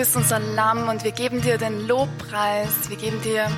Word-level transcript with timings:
bist 0.00 0.16
unser 0.16 0.38
Lamm 0.38 0.88
und 0.88 1.04
wir 1.04 1.12
geben 1.12 1.42
dir 1.42 1.58
den 1.58 1.86
Lobpreis, 1.86 2.88
wir 2.88 2.96
geben 2.96 3.20
dir 3.20 3.54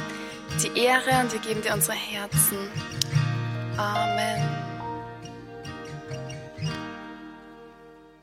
die 0.61 0.77
Ehre 0.77 1.21
und 1.21 1.33
wir 1.33 1.39
geben 1.39 1.63
dir 1.63 1.73
unsere 1.73 1.97
Herzen. 1.97 2.59
Amen. 3.77 4.43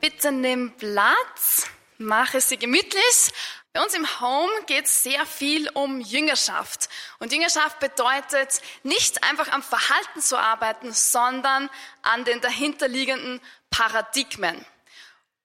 Bitte 0.02 0.32
nimm 0.32 0.76
Platz, 0.76 1.66
mach 1.96 2.34
es 2.34 2.48
dir 2.48 2.58
gemütlich. 2.58 3.32
Bei 3.72 3.82
uns 3.82 3.94
im 3.94 4.06
Home 4.20 4.52
geht 4.66 4.84
es 4.84 5.02
sehr 5.02 5.24
viel 5.24 5.70
um 5.70 6.02
Jüngerschaft. 6.02 6.90
Und 7.20 7.32
Jüngerschaft 7.32 7.80
bedeutet 7.80 8.60
nicht 8.82 9.24
einfach 9.24 9.50
am 9.50 9.62
Verhalten 9.62 10.20
zu 10.20 10.36
arbeiten, 10.38 10.92
sondern 10.92 11.70
an 12.02 12.26
den 12.26 12.42
dahinterliegenden 12.42 13.40
Paradigmen. 13.70 14.62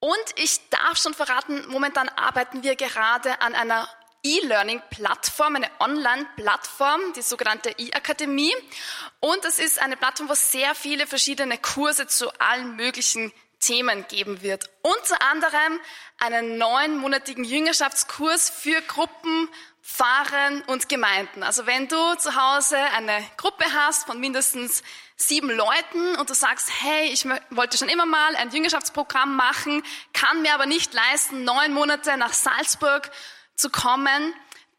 Und 0.05 0.35
ich 0.35 0.69
darf 0.69 0.99
schon 0.99 1.15
verraten, 1.15 1.67
momentan 1.67 2.09
arbeiten 2.09 2.61
wir 2.61 2.75
gerade 2.75 3.41
an 3.41 3.55
einer 3.55 3.89
E-Learning-Plattform, 4.21 5.55
eine 5.55 5.71
Online-Plattform, 5.79 7.13
die 7.15 7.23
sogenannte 7.23 7.71
E-Akademie. 7.71 8.53
Und 9.19 9.43
es 9.45 9.57
ist 9.57 9.81
eine 9.81 9.97
Plattform, 9.97 10.29
wo 10.29 10.35
sehr 10.35 10.75
viele 10.75 11.07
verschiedene 11.07 11.57
Kurse 11.57 12.05
zu 12.05 12.29
allen 12.39 12.75
möglichen 12.75 13.33
Themen 13.65 14.05
geben 14.07 14.41
wird. 14.41 14.69
Unter 14.83 15.21
anderem 15.21 15.79
einen 16.19 16.57
neunmonatigen 16.57 17.43
Jüngerschaftskurs 17.43 18.49
für 18.49 18.81
Gruppen, 18.81 19.49
Pfarren 19.81 20.61
und 20.67 20.87
Gemeinden. 20.87 21.41
Also 21.43 21.65
wenn 21.65 21.87
du 21.87 22.15
zu 22.15 22.35
Hause 22.35 22.77
eine 22.77 23.23
Gruppe 23.37 23.65
hast 23.73 24.05
von 24.05 24.19
mindestens 24.19 24.83
sieben 25.15 25.49
Leuten 25.49 26.15
und 26.17 26.29
du 26.29 26.33
sagst, 26.33 26.69
hey, 26.81 27.09
ich 27.11 27.25
wollte 27.49 27.77
schon 27.77 27.89
immer 27.89 28.05
mal 28.05 28.35
ein 28.35 28.51
Jüngerschaftsprogramm 28.51 29.35
machen, 29.35 29.83
kann 30.13 30.41
mir 30.41 30.53
aber 30.53 30.65
nicht 30.65 30.93
leisten, 30.93 31.43
neun 31.43 31.73
Monate 31.73 32.17
nach 32.17 32.33
Salzburg 32.33 33.09
zu 33.55 33.69
kommen, 33.69 34.33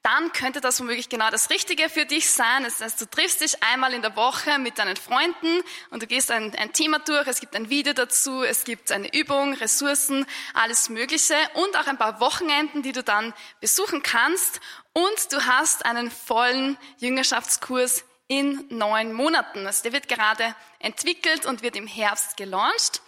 dann 0.07 0.33
könnte 0.33 0.61
das 0.61 0.79
womöglich 0.79 1.09
genau 1.09 1.31
das 1.31 1.51
Richtige 1.51 1.89
für 1.89 2.07
dich 2.07 2.31
sein. 2.31 2.63
Das 2.63 2.81
heißt, 2.81 3.01
du 3.01 3.07
triffst 3.07 3.41
dich 3.41 3.61
einmal 3.65 3.93
in 3.93 4.03
der 4.03 4.15
Woche 4.15 4.57
mit 4.61 4.79
deinen 4.79 4.95
Freunden 4.95 5.65
und 5.91 6.01
du 6.01 6.07
gehst 6.07 6.31
ein, 6.31 6.55
ein, 6.55 6.73
Thema 6.73 7.01
durch. 7.01 7.27
Es 7.27 7.41
gibt 7.41 7.57
ein 7.57 7.71
Video 7.71 7.93
dazu, 7.93 8.45
es 8.45 8.63
gibt 8.63 8.93
eine 8.93 9.13
Übung, 9.13 9.55
Ressourcen, 9.55 10.25
alles 10.55 10.91
Mögliche 10.91 11.35
und 11.55 11.77
auch 11.77 11.89
ein 11.89 11.99
paar 11.99 12.21
Wochenenden, 12.21 12.83
die 12.83 12.93
du 12.93 13.03
dann 13.03 13.35
besuchen 13.61 14.05
kannst. 14.05 14.61
Und 14.93 15.33
du 15.33 15.45
hast 15.45 15.85
einen 15.85 16.13
vollen 16.13 16.79
Jüngerschaftskurs 16.99 18.05
in 18.29 18.65
neun 18.69 19.13
Monaten. 19.13 19.67
Also 19.67 19.83
der 19.83 19.93
wird 19.93 20.07
gerade 20.07 20.55
entwickelt 20.79 21.47
und 21.47 21.63
wird 21.63 21.75
im 21.75 21.89
Herbst 21.89 22.37
gelauncht. 22.37 23.03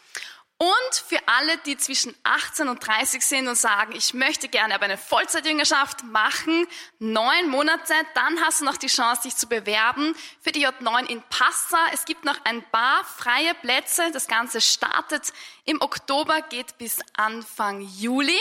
Und 0.61 0.97
für 1.07 1.21
alle, 1.27 1.57
die 1.59 1.77
zwischen 1.77 2.17
18 2.25 2.69
und 2.69 2.85
30 2.85 3.25
sind 3.25 3.47
und 3.47 3.55
sagen, 3.55 3.95
ich 3.95 4.13
möchte 4.13 4.49
gerne 4.49 4.75
aber 4.75 4.87
eine 4.87 4.99
Vollzeitjüngerschaft 4.99 6.03
machen, 6.03 6.67
neun 6.99 7.49
Monate, 7.49 7.95
dann 8.15 8.41
hast 8.41 8.61
du 8.61 8.65
noch 8.65 8.77
die 8.77 8.89
Chance, 8.89 9.23
dich 9.23 9.37
zu 9.37 9.49
bewerben 9.49 10.17
für 10.41 10.51
die 10.51 10.67
J9 10.67 11.07
in 11.07 11.23
Passa. 11.31 11.79
Es 11.93 12.05
gibt 12.07 12.25
noch 12.25 12.45
ein 12.45 12.65
paar 12.73 13.05
freie 13.05 13.55
Plätze. 13.55 14.11
Das 14.13 14.27
Ganze 14.27 14.61
startet 14.61 15.33
im 15.65 15.81
Oktober, 15.81 16.43
geht 16.43 16.77
bis 16.77 16.99
Anfang 17.17 17.81
Juli. 17.81 18.41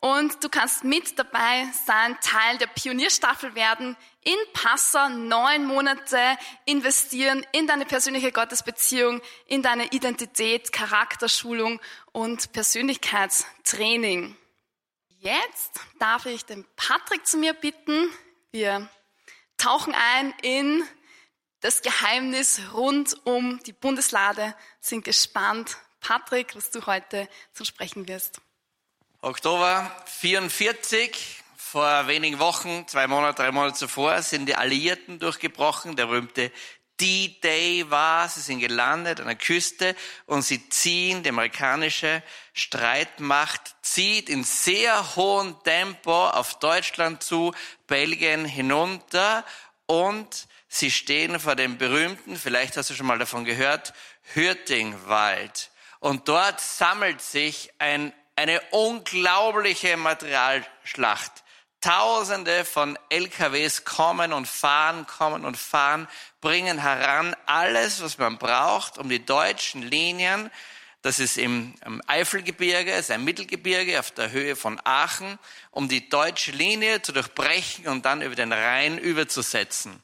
Und 0.00 0.44
du 0.44 0.48
kannst 0.48 0.84
mit 0.84 1.18
dabei 1.18 1.66
sein, 1.86 2.16
Teil 2.20 2.58
der 2.58 2.66
Pionierstaffel 2.66 3.54
werden, 3.54 3.96
in 4.22 4.36
Passau 4.52 5.08
neun 5.08 5.64
Monate 5.66 6.36
investieren 6.64 7.46
in 7.52 7.66
deine 7.66 7.86
persönliche 7.86 8.30
Gottesbeziehung, 8.30 9.22
in 9.46 9.62
deine 9.62 9.86
Identität, 9.92 10.72
Charakterschulung 10.72 11.80
und 12.12 12.52
Persönlichkeitstraining. 12.52 14.36
Jetzt 15.20 15.80
darf 15.98 16.26
ich 16.26 16.44
den 16.44 16.66
Patrick 16.76 17.26
zu 17.26 17.38
mir 17.38 17.54
bitten. 17.54 18.08
Wir 18.52 18.88
tauchen 19.56 19.94
ein 19.94 20.34
in 20.42 20.84
das 21.60 21.82
Geheimnis 21.82 22.60
rund 22.74 23.16
um 23.24 23.60
die 23.64 23.72
Bundeslade, 23.72 24.54
sind 24.80 25.04
gespannt. 25.04 25.78
Patrick, 26.00 26.54
was 26.54 26.70
du 26.70 26.86
heute 26.86 27.28
zu 27.52 27.64
sprechen 27.64 28.06
wirst. 28.06 28.40
Oktober 29.26 29.90
44, 30.20 31.42
vor 31.56 32.06
wenigen 32.06 32.38
Wochen, 32.38 32.86
zwei 32.86 33.08
Monate, 33.08 33.42
drei 33.42 33.50
Monate 33.50 33.74
zuvor, 33.74 34.22
sind 34.22 34.46
die 34.46 34.54
Alliierten 34.54 35.18
durchgebrochen. 35.18 35.96
Der 35.96 36.06
berühmte 36.06 36.52
D-Day 37.00 37.90
war. 37.90 38.28
Sie 38.28 38.40
sind 38.40 38.60
gelandet 38.60 39.18
an 39.18 39.26
der 39.26 39.34
Küste 39.34 39.96
und 40.26 40.42
sie 40.42 40.68
ziehen, 40.68 41.24
die 41.24 41.30
amerikanische 41.30 42.22
Streitmacht 42.52 43.74
zieht 43.82 44.28
in 44.28 44.44
sehr 44.44 45.16
hohem 45.16 45.56
Tempo 45.64 46.28
auf 46.28 46.60
Deutschland 46.60 47.20
zu, 47.20 47.52
Belgien 47.88 48.44
hinunter 48.44 49.44
und 49.86 50.46
sie 50.68 50.92
stehen 50.92 51.40
vor 51.40 51.56
dem 51.56 51.78
berühmten, 51.78 52.36
vielleicht 52.36 52.76
hast 52.76 52.90
du 52.90 52.94
schon 52.94 53.06
mal 53.06 53.18
davon 53.18 53.44
gehört, 53.44 53.92
Hürtingwald. 54.34 55.72
Und 55.98 56.28
dort 56.28 56.60
sammelt 56.60 57.20
sich 57.20 57.72
ein 57.78 58.12
eine 58.36 58.60
unglaubliche 58.70 59.96
Materialschlacht. 59.96 61.32
Tausende 61.80 62.64
von 62.64 62.98
LKWs 63.10 63.84
kommen 63.84 64.32
und 64.32 64.46
fahren, 64.46 65.06
kommen 65.06 65.44
und 65.44 65.56
fahren, 65.56 66.08
bringen 66.40 66.78
heran 66.78 67.36
alles, 67.46 68.02
was 68.02 68.18
man 68.18 68.38
braucht, 68.38 68.98
um 68.98 69.08
die 69.08 69.24
deutschen 69.24 69.82
Linien, 69.82 70.50
das 71.06 71.20
ist 71.20 71.38
im, 71.38 71.74
Eifelgebirge, 72.08 72.92
ist 72.92 73.12
ein 73.12 73.22
Mittelgebirge 73.22 74.00
auf 74.00 74.10
der 74.10 74.32
Höhe 74.32 74.56
von 74.56 74.80
Aachen, 74.82 75.38
um 75.70 75.88
die 75.88 76.08
deutsche 76.08 76.50
Linie 76.50 77.00
zu 77.00 77.12
durchbrechen 77.12 77.86
und 77.86 78.04
dann 78.04 78.22
über 78.22 78.34
den 78.34 78.52
Rhein 78.52 78.98
überzusetzen. 78.98 80.02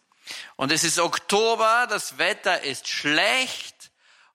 Und 0.55 0.71
es 0.71 0.85
ist 0.85 1.01
Oktober, 1.01 1.89
das 1.91 2.19
Wetter 2.19 2.63
ist 2.63 2.87
schlecht, 2.87 3.72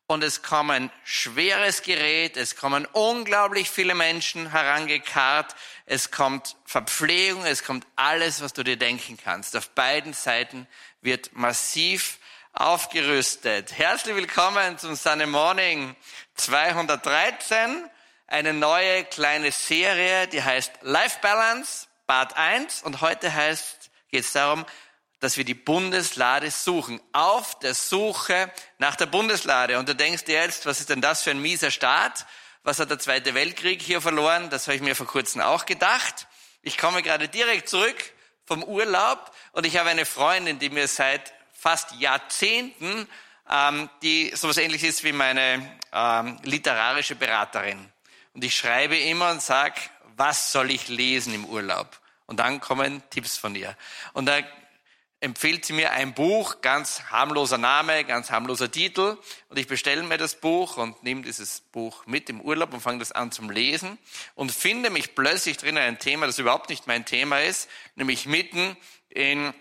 und 0.08 0.24
es 0.24 0.42
kommen 0.42 0.90
schweres 1.04 1.82
Gerät, 1.82 2.38
es 2.38 2.56
kommen 2.56 2.86
unglaublich 2.94 3.70
viele 3.70 3.94
Menschen 3.94 4.52
herangekarrt, 4.52 5.54
es 5.86 6.12
kommt 6.12 6.56
Verpflegung, 6.64 7.46
es 7.46 7.64
kommt 7.64 7.86
alles, 7.98 8.42
was 8.42 8.54
du 8.54 8.64
dir 8.64 8.78
denken 8.78 9.18
kannst. 9.22 9.56
Auf 9.58 9.70
beiden 9.72 10.14
Seiten 10.14 10.66
wird 11.02 11.34
massiv 11.34 12.20
aufgerüstet. 12.54 13.78
Herzlich 13.78 14.16
willkommen 14.16 14.78
zum 14.78 14.96
Sunday 14.96 15.28
Morning 15.28 15.96
213, 16.36 17.90
eine 18.28 18.54
neue 18.54 19.04
kleine 19.04 19.52
Serie, 19.52 20.28
die 20.28 20.42
heißt 20.42 20.72
Life 20.84 21.20
Balance, 21.22 21.88
Part 22.08 22.38
1 22.38 22.82
und 22.84 23.02
heute 23.02 23.34
heißt, 23.34 23.92
geht 24.10 24.24
es 24.24 24.32
darum, 24.32 24.66
dass 25.20 25.38
wir 25.38 25.46
die 25.46 25.54
Bundeslade 25.54 26.52
suchen, 26.52 27.02
auf 27.12 27.58
der 27.60 27.74
Suche 27.74 28.52
nach 28.78 28.96
der 28.96 29.08
Bundeslade. 29.08 29.80
Und 29.80 29.90
du 29.90 29.96
denkst 29.96 30.26
dir 30.26 30.42
jetzt, 30.42 30.66
was 30.66 30.80
ist 30.80 30.90
denn 30.90 31.02
das 31.02 31.24
für 31.24 31.32
ein 31.32 31.42
mieser 31.42 31.72
Staat? 31.72 32.26
Was 32.64 32.80
hat 32.80 32.90
der 32.90 33.00
Zweite 33.00 33.34
Weltkrieg 33.34 33.82
hier 33.82 34.02
verloren? 34.02 34.50
Das 34.50 34.68
habe 34.68 34.76
ich 34.76 34.82
mir 34.82 34.96
vor 34.96 35.08
kurzem 35.08 35.42
auch 35.42 35.66
gedacht. 35.66 36.28
Ich 36.62 36.78
komme 36.78 37.02
gerade 37.02 37.28
direkt 37.30 37.70
zurück 37.70 37.96
vom 38.46 38.64
Urlaub 38.64 39.32
und 39.54 39.66
ich 39.66 39.78
habe 39.78 39.90
eine 39.90 40.06
Freundin, 40.06 40.60
die 40.60 40.70
mir 40.70 40.88
seit 40.88 41.34
fast 41.52 41.94
Jahrzehnten, 41.94 43.08
ähm, 43.50 43.90
die 44.02 44.32
sowas 44.36 44.58
ähnliches 44.58 44.90
ist 44.90 45.04
wie 45.04 45.14
meine 45.14 45.78
ähm, 45.92 46.38
literarische 46.44 47.16
Beraterin. 47.16 47.92
Und 48.34 48.44
ich 48.44 48.56
schreibe 48.56 48.98
immer 48.98 49.32
und 49.32 49.42
sag, 49.42 49.74
was 50.16 50.52
soll 50.52 50.70
ich 50.72 50.88
lesen 50.90 51.34
im 51.34 51.46
Urlaub? 51.46 52.00
Und 52.26 52.40
dann 52.40 52.60
kommen 52.60 53.02
Tipps 53.10 53.38
von 53.38 53.56
ihr. 53.56 53.76
Und 54.14 54.26
da 54.26 54.40
empfiehlt 55.20 55.66
sie 55.66 55.74
mir 55.74 55.92
ein 55.92 56.14
Buch, 56.14 56.62
ganz 56.62 57.04
harmloser 57.10 57.58
Name, 57.58 58.04
ganz 58.04 58.30
harmloser 58.30 58.70
Titel. 58.70 59.18
Und 59.50 59.58
ich 59.58 59.68
bestelle 59.68 60.04
mir 60.04 60.18
das 60.18 60.36
Buch 60.36 60.78
und 60.78 61.02
nehme 61.04 61.24
dieses 61.24 61.62
Buch 61.62 62.06
mit 62.06 62.30
im 62.30 62.42
Urlaub 62.42 62.74
und 62.74 62.82
fange 62.82 63.00
das 63.00 63.12
an 63.12 63.32
zum 63.32 63.50
Lesen 63.50 63.98
und 64.36 64.52
finde 64.52 64.90
mich 64.90 65.16
plötzlich 65.16 65.58
drin 65.58 65.78
in 65.78 65.84
ein 65.84 66.00
Thema, 66.00 66.28
das 66.28 66.38
überhaupt 66.38 66.70
nicht 66.70 66.88
mein 66.88 67.06
Thema 67.06 67.42
ist, 67.42 67.70
nämlich 67.96 68.26
mitten 68.26 68.78
in 69.10 69.54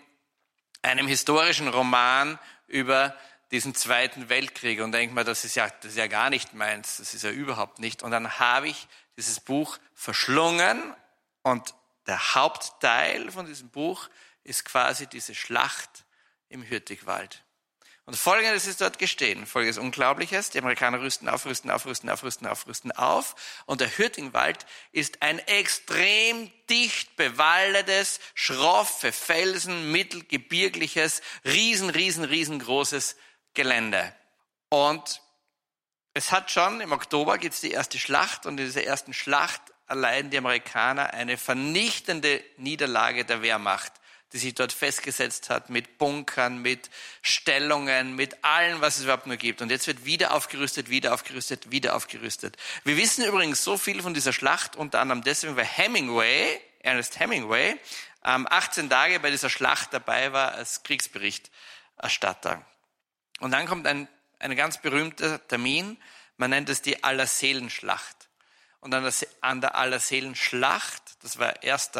einem 0.83 1.07
historischen 1.07 1.67
Roman 1.67 2.37
über 2.67 3.15
diesen 3.51 3.73
Zweiten 3.73 4.29
Weltkrieg 4.29 4.81
und 4.81 4.91
denke 4.91 5.15
mir, 5.15 5.23
das 5.23 5.45
ist 5.45 5.55
ja, 5.55 5.69
das 5.81 5.91
ist 5.91 5.97
ja 5.97 6.07
gar 6.07 6.29
nicht 6.29 6.53
meins, 6.53 6.97
das 6.97 7.13
ist 7.13 7.23
ja 7.23 7.31
überhaupt 7.31 7.79
nicht. 7.79 8.03
Und 8.03 8.11
dann 8.11 8.39
habe 8.39 8.67
ich 8.67 8.87
dieses 9.15 9.39
Buch 9.39 9.77
verschlungen 9.95 10.93
und 11.43 11.73
der 12.05 12.35
Hauptteil 12.35 13.31
von 13.31 13.45
diesem 13.45 13.69
Buch 13.69 14.09
ist 14.47 14.65
quasi 14.65 15.07
diese 15.07 15.35
Schlacht 15.35 16.05
im 16.49 16.67
Hürtigwald. 16.67 17.43
Und 18.05 18.15
folgendes 18.15 18.67
ist 18.67 18.79
dort 18.79 18.99
gestehen, 18.99 19.45
folgendes 19.45 19.77
Unglaubliches, 19.77 20.49
die 20.49 20.59
Amerikaner 20.59 21.01
rüsten 21.01 21.27
auf, 21.27 21.45
rüsten 21.45 21.69
auf, 21.69 21.85
rüsten 21.85 22.09
auf, 22.09 22.23
rüsten 22.23 22.47
auf, 22.47 22.65
rüsten 22.65 22.91
auf. 22.93 23.35
Und 23.65 23.81
der 23.81 23.97
Hürtingwald 23.97 24.65
ist 24.93 25.21
ein 25.21 25.39
extrem 25.39 26.49
dicht 26.69 27.17
bewaldetes, 27.17 28.21
schroffe 28.33 29.11
Felsen, 29.11 29.91
mittelgebirgliches, 29.91 31.21
riesen, 31.43 31.89
riesen, 31.89 32.23
riesengroßes 32.23 33.17
Gelände. 33.53 34.15
Und 34.69 35.21
es 36.13 36.31
hat 36.31 36.49
schon, 36.49 36.79
im 36.79 36.93
Oktober 36.93 37.37
gibt 37.37 37.55
es 37.55 37.59
die 37.61 37.71
erste 37.71 37.99
Schlacht 37.99 38.45
und 38.45 38.57
in 38.57 38.67
dieser 38.67 38.85
ersten 38.85 39.13
Schlacht 39.13 39.61
erleiden 39.85 40.31
die 40.31 40.37
Amerikaner 40.37 41.13
eine 41.13 41.37
vernichtende 41.37 42.41
Niederlage 42.55 43.25
der 43.25 43.41
Wehrmacht 43.41 43.91
die 44.33 44.37
sich 44.39 44.55
dort 44.55 44.73
festgesetzt 44.73 45.49
hat 45.49 45.69
mit 45.69 45.97
Bunkern, 45.97 46.61
mit 46.61 46.89
Stellungen, 47.21 48.15
mit 48.15 48.43
allem, 48.43 48.81
was 48.81 48.97
es 48.97 49.03
überhaupt 49.03 49.27
nur 49.27 49.37
gibt. 49.37 49.61
Und 49.61 49.71
jetzt 49.71 49.87
wird 49.87 50.05
wieder 50.05 50.33
aufgerüstet, 50.33 50.89
wieder 50.89 51.13
aufgerüstet, 51.13 51.71
wieder 51.71 51.95
aufgerüstet. 51.95 52.57
Wir 52.83 52.97
wissen 52.97 53.23
übrigens 53.23 53.63
so 53.63 53.77
viel 53.77 54.01
von 54.01 54.13
dieser 54.13 54.33
Schlacht, 54.33 54.75
unter 54.75 54.99
anderem 54.99 55.23
deswegen, 55.23 55.55
weil 55.55 55.65
Hemingway, 55.65 56.59
Ernest 56.79 57.19
Hemingway, 57.19 57.77
18 58.21 58.89
Tage 58.89 59.19
bei 59.21 59.31
dieser 59.31 59.49
Schlacht 59.49 59.93
dabei 59.93 60.33
war 60.33 60.51
als 60.51 60.83
Kriegsberichterstatter. 60.83 62.65
Und 63.39 63.51
dann 63.51 63.67
kommt 63.67 63.87
ein, 63.87 64.09
ein 64.39 64.55
ganz 64.55 64.81
berühmter 64.81 65.45
Termin, 65.47 65.97
man 66.35 66.49
nennt 66.49 66.69
es 66.69 66.81
die 66.81 67.03
Allerseelenschlacht. 67.03 68.15
Und 68.79 68.93
an 68.93 69.61
der, 69.61 69.75
Allerseelenschlacht, 69.75 71.23
das 71.23 71.39
war 71.39 71.63
1. 71.63 71.91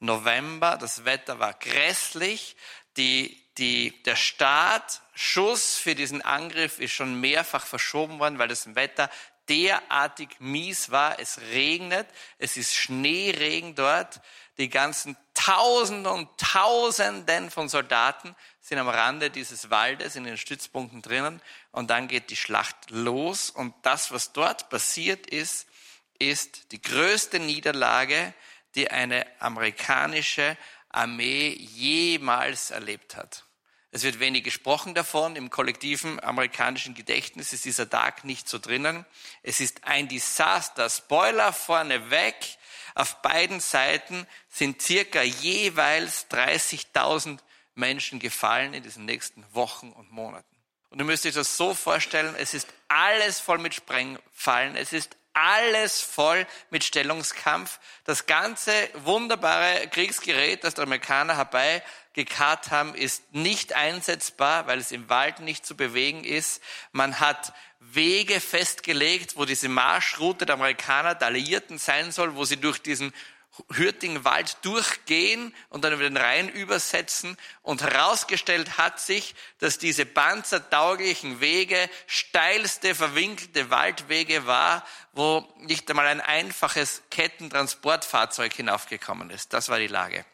November, 0.00 0.76
das 0.78 1.04
Wetter 1.04 1.38
war 1.38 1.54
grässlich, 1.54 2.56
die, 2.96 3.40
die, 3.58 4.02
der 4.02 4.16
Startschuss 4.16 5.76
für 5.76 5.94
diesen 5.94 6.22
Angriff 6.22 6.80
ist 6.80 6.92
schon 6.92 7.20
mehrfach 7.20 7.64
verschoben 7.64 8.18
worden, 8.18 8.38
weil 8.38 8.48
das 8.48 8.74
Wetter 8.74 9.10
derartig 9.48 10.28
mies 10.38 10.90
war. 10.90 11.18
Es 11.18 11.38
regnet, 11.52 12.08
es 12.38 12.56
ist 12.56 12.74
Schneeregen 12.74 13.74
dort. 13.74 14.20
Die 14.58 14.68
ganzen 14.68 15.16
Tausende 15.34 16.10
und 16.10 16.28
Tausenden 16.38 17.50
von 17.50 17.68
Soldaten 17.68 18.36
sind 18.60 18.78
am 18.78 18.88
Rande 18.88 19.30
dieses 19.30 19.70
Waldes 19.70 20.16
in 20.16 20.24
den 20.24 20.36
Stützpunkten 20.36 21.02
drinnen. 21.02 21.40
Und 21.72 21.90
dann 21.90 22.08
geht 22.08 22.30
die 22.30 22.36
Schlacht 22.36 22.90
los. 22.90 23.50
Und 23.50 23.74
das, 23.82 24.12
was 24.12 24.32
dort 24.32 24.68
passiert 24.68 25.26
ist, 25.26 25.66
ist 26.18 26.72
die 26.72 26.82
größte 26.82 27.40
Niederlage, 27.40 28.34
die 28.74 28.90
eine 28.90 29.26
amerikanische 29.40 30.56
Armee 30.88 31.50
jemals 31.50 32.70
erlebt 32.70 33.16
hat. 33.16 33.44
Es 33.92 34.04
wird 34.04 34.20
wenig 34.20 34.44
gesprochen 34.44 34.94
davon. 34.94 35.34
Im 35.34 35.50
kollektiven 35.50 36.22
amerikanischen 36.22 36.94
Gedächtnis 36.94 37.52
ist 37.52 37.64
dieser 37.64 37.90
Tag 37.90 38.24
nicht 38.24 38.48
so 38.48 38.58
drinnen. 38.58 39.04
Es 39.42 39.60
ist 39.60 39.84
ein 39.84 40.08
Desaster. 40.08 40.88
Spoiler 40.88 41.52
vorneweg. 41.52 42.36
Auf 42.94 43.20
beiden 43.22 43.60
Seiten 43.60 44.26
sind 44.48 44.80
circa 44.80 45.22
jeweils 45.22 46.30
30.000 46.30 47.38
Menschen 47.74 48.20
gefallen 48.20 48.74
in 48.74 48.82
diesen 48.82 49.06
nächsten 49.06 49.44
Wochen 49.54 49.90
und 49.90 50.12
Monaten. 50.12 50.46
Und 50.90 50.98
du 50.98 51.04
müsst 51.04 51.24
euch 51.24 51.34
das 51.34 51.56
so 51.56 51.74
vorstellen, 51.74 52.34
es 52.36 52.52
ist 52.52 52.68
alles 52.88 53.38
voll 53.38 53.58
mit 53.58 53.74
Sprengfallen, 53.74 54.76
es 54.76 54.92
ist 54.92 55.16
alles 55.32 56.00
voll 56.00 56.46
mit 56.70 56.84
Stellungskampf. 56.84 57.78
Das 58.04 58.26
ganze 58.26 58.72
wunderbare 59.04 59.88
Kriegsgerät, 59.88 60.64
das 60.64 60.74
die 60.74 60.82
Amerikaner 60.82 61.36
herbeigekarrt 61.36 62.70
haben, 62.70 62.94
ist 62.94 63.32
nicht 63.32 63.72
einsetzbar, 63.72 64.66
weil 64.66 64.78
es 64.78 64.92
im 64.92 65.08
Wald 65.08 65.40
nicht 65.40 65.64
zu 65.64 65.76
bewegen 65.76 66.24
ist. 66.24 66.62
Man 66.92 67.20
hat 67.20 67.52
Wege 67.80 68.40
festgelegt, 68.40 69.36
wo 69.36 69.44
diese 69.44 69.68
Marschroute 69.68 70.46
der 70.46 70.54
Amerikaner, 70.54 71.14
der 71.14 71.28
Alliierten 71.28 71.78
sein 71.78 72.12
soll, 72.12 72.36
wo 72.36 72.44
sie 72.44 72.58
durch 72.58 72.80
diesen 72.82 73.12
Hürtingwald 73.72 74.56
durchgehen 74.62 75.54
und 75.68 75.84
dann 75.84 75.92
über 75.92 76.04
den 76.04 76.16
Rhein 76.16 76.48
übersetzen. 76.48 77.36
Und 77.62 77.82
herausgestellt 77.82 78.78
hat 78.78 79.00
sich, 79.00 79.34
dass 79.58 79.78
diese 79.78 80.06
panzertauglichen 80.06 81.40
Wege 81.40 81.90
steilste, 82.06 82.94
verwinkelte 82.94 83.70
Waldwege 83.70 84.46
war, 84.46 84.86
wo 85.12 85.46
nicht 85.58 85.88
einmal 85.90 86.06
ein 86.06 86.20
einfaches 86.20 87.02
Kettentransportfahrzeug 87.10 88.52
hinaufgekommen 88.52 89.30
ist. 89.30 89.52
Das 89.52 89.68
war 89.68 89.78
die 89.78 89.88
Lage. 89.88 90.24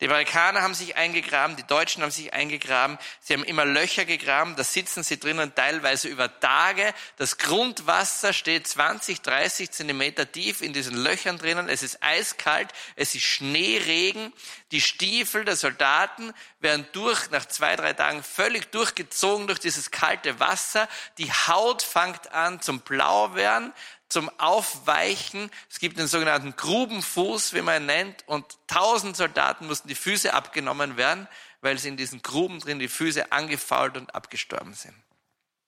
Die 0.00 0.06
Amerikaner 0.06 0.62
haben 0.62 0.74
sich 0.74 0.96
eingegraben, 0.96 1.56
die 1.56 1.66
Deutschen 1.66 2.02
haben 2.02 2.10
sich 2.10 2.32
eingegraben, 2.32 2.98
sie 3.20 3.34
haben 3.34 3.44
immer 3.44 3.64
Löcher 3.64 4.04
gegraben, 4.04 4.56
da 4.56 4.64
sitzen 4.64 5.02
sie 5.02 5.20
drinnen 5.20 5.54
teilweise 5.54 6.08
über 6.08 6.40
Tage. 6.40 6.94
Das 7.16 7.36
Grundwasser 7.36 8.32
steht 8.32 8.66
20, 8.66 9.20
30 9.20 9.70
Zentimeter 9.70 10.30
tief 10.30 10.62
in 10.62 10.72
diesen 10.72 10.96
Löchern 10.96 11.38
drinnen. 11.38 11.68
Es 11.68 11.82
ist 11.82 12.02
eiskalt, 12.02 12.70
es 12.96 13.14
ist 13.14 13.24
Schneeregen. 13.24 14.32
Die 14.72 14.80
Stiefel 14.80 15.44
der 15.44 15.56
Soldaten 15.56 16.32
werden 16.60 16.86
durch, 16.92 17.30
nach 17.30 17.44
zwei, 17.44 17.76
drei 17.76 17.92
Tagen 17.92 18.22
völlig 18.22 18.70
durchgezogen 18.70 19.46
durch 19.46 19.58
dieses 19.58 19.90
kalte 19.90 20.40
Wasser. 20.40 20.88
Die 21.18 21.30
Haut 21.30 21.82
fängt 21.82 22.32
an 22.32 22.62
zum 22.62 22.80
Blau 22.80 23.34
werden 23.34 23.72
zum 24.10 24.28
Aufweichen. 24.38 25.50
Es 25.70 25.78
gibt 25.78 25.98
den 25.98 26.06
sogenannten 26.06 26.54
Grubenfuß, 26.54 27.54
wie 27.54 27.62
man 27.62 27.82
ihn 27.82 27.86
nennt, 27.86 28.28
und 28.28 28.58
tausend 28.66 29.16
Soldaten 29.16 29.66
mussten 29.66 29.88
die 29.88 29.94
Füße 29.94 30.34
abgenommen 30.34 30.96
werden, 30.96 31.26
weil 31.62 31.78
sie 31.78 31.88
in 31.88 31.96
diesen 31.96 32.20
Gruben 32.20 32.60
drin 32.60 32.78
die 32.78 32.88
Füße 32.88 33.32
angefault 33.32 33.96
und 33.96 34.14
abgestorben 34.14 34.74
sind. 34.74 34.94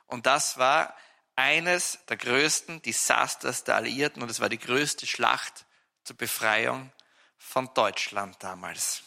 Und 0.07 0.27
das 0.27 0.59
war 0.59 0.95
eines 1.37 1.99
der 2.09 2.19
größten 2.19 2.83
Desasters 2.83 3.65
der 3.65 3.77
Alliierten 3.77 4.23
und 4.23 4.31
es 4.31 4.41
war 4.41 4.49
die 4.49 4.59
größte 4.59 5.07
Schlacht 5.07 5.65
zur 6.05 6.17
Befreiung 6.17 6.93
von 7.39 7.73
Deutschland 7.75 8.37
damals. 8.41 9.03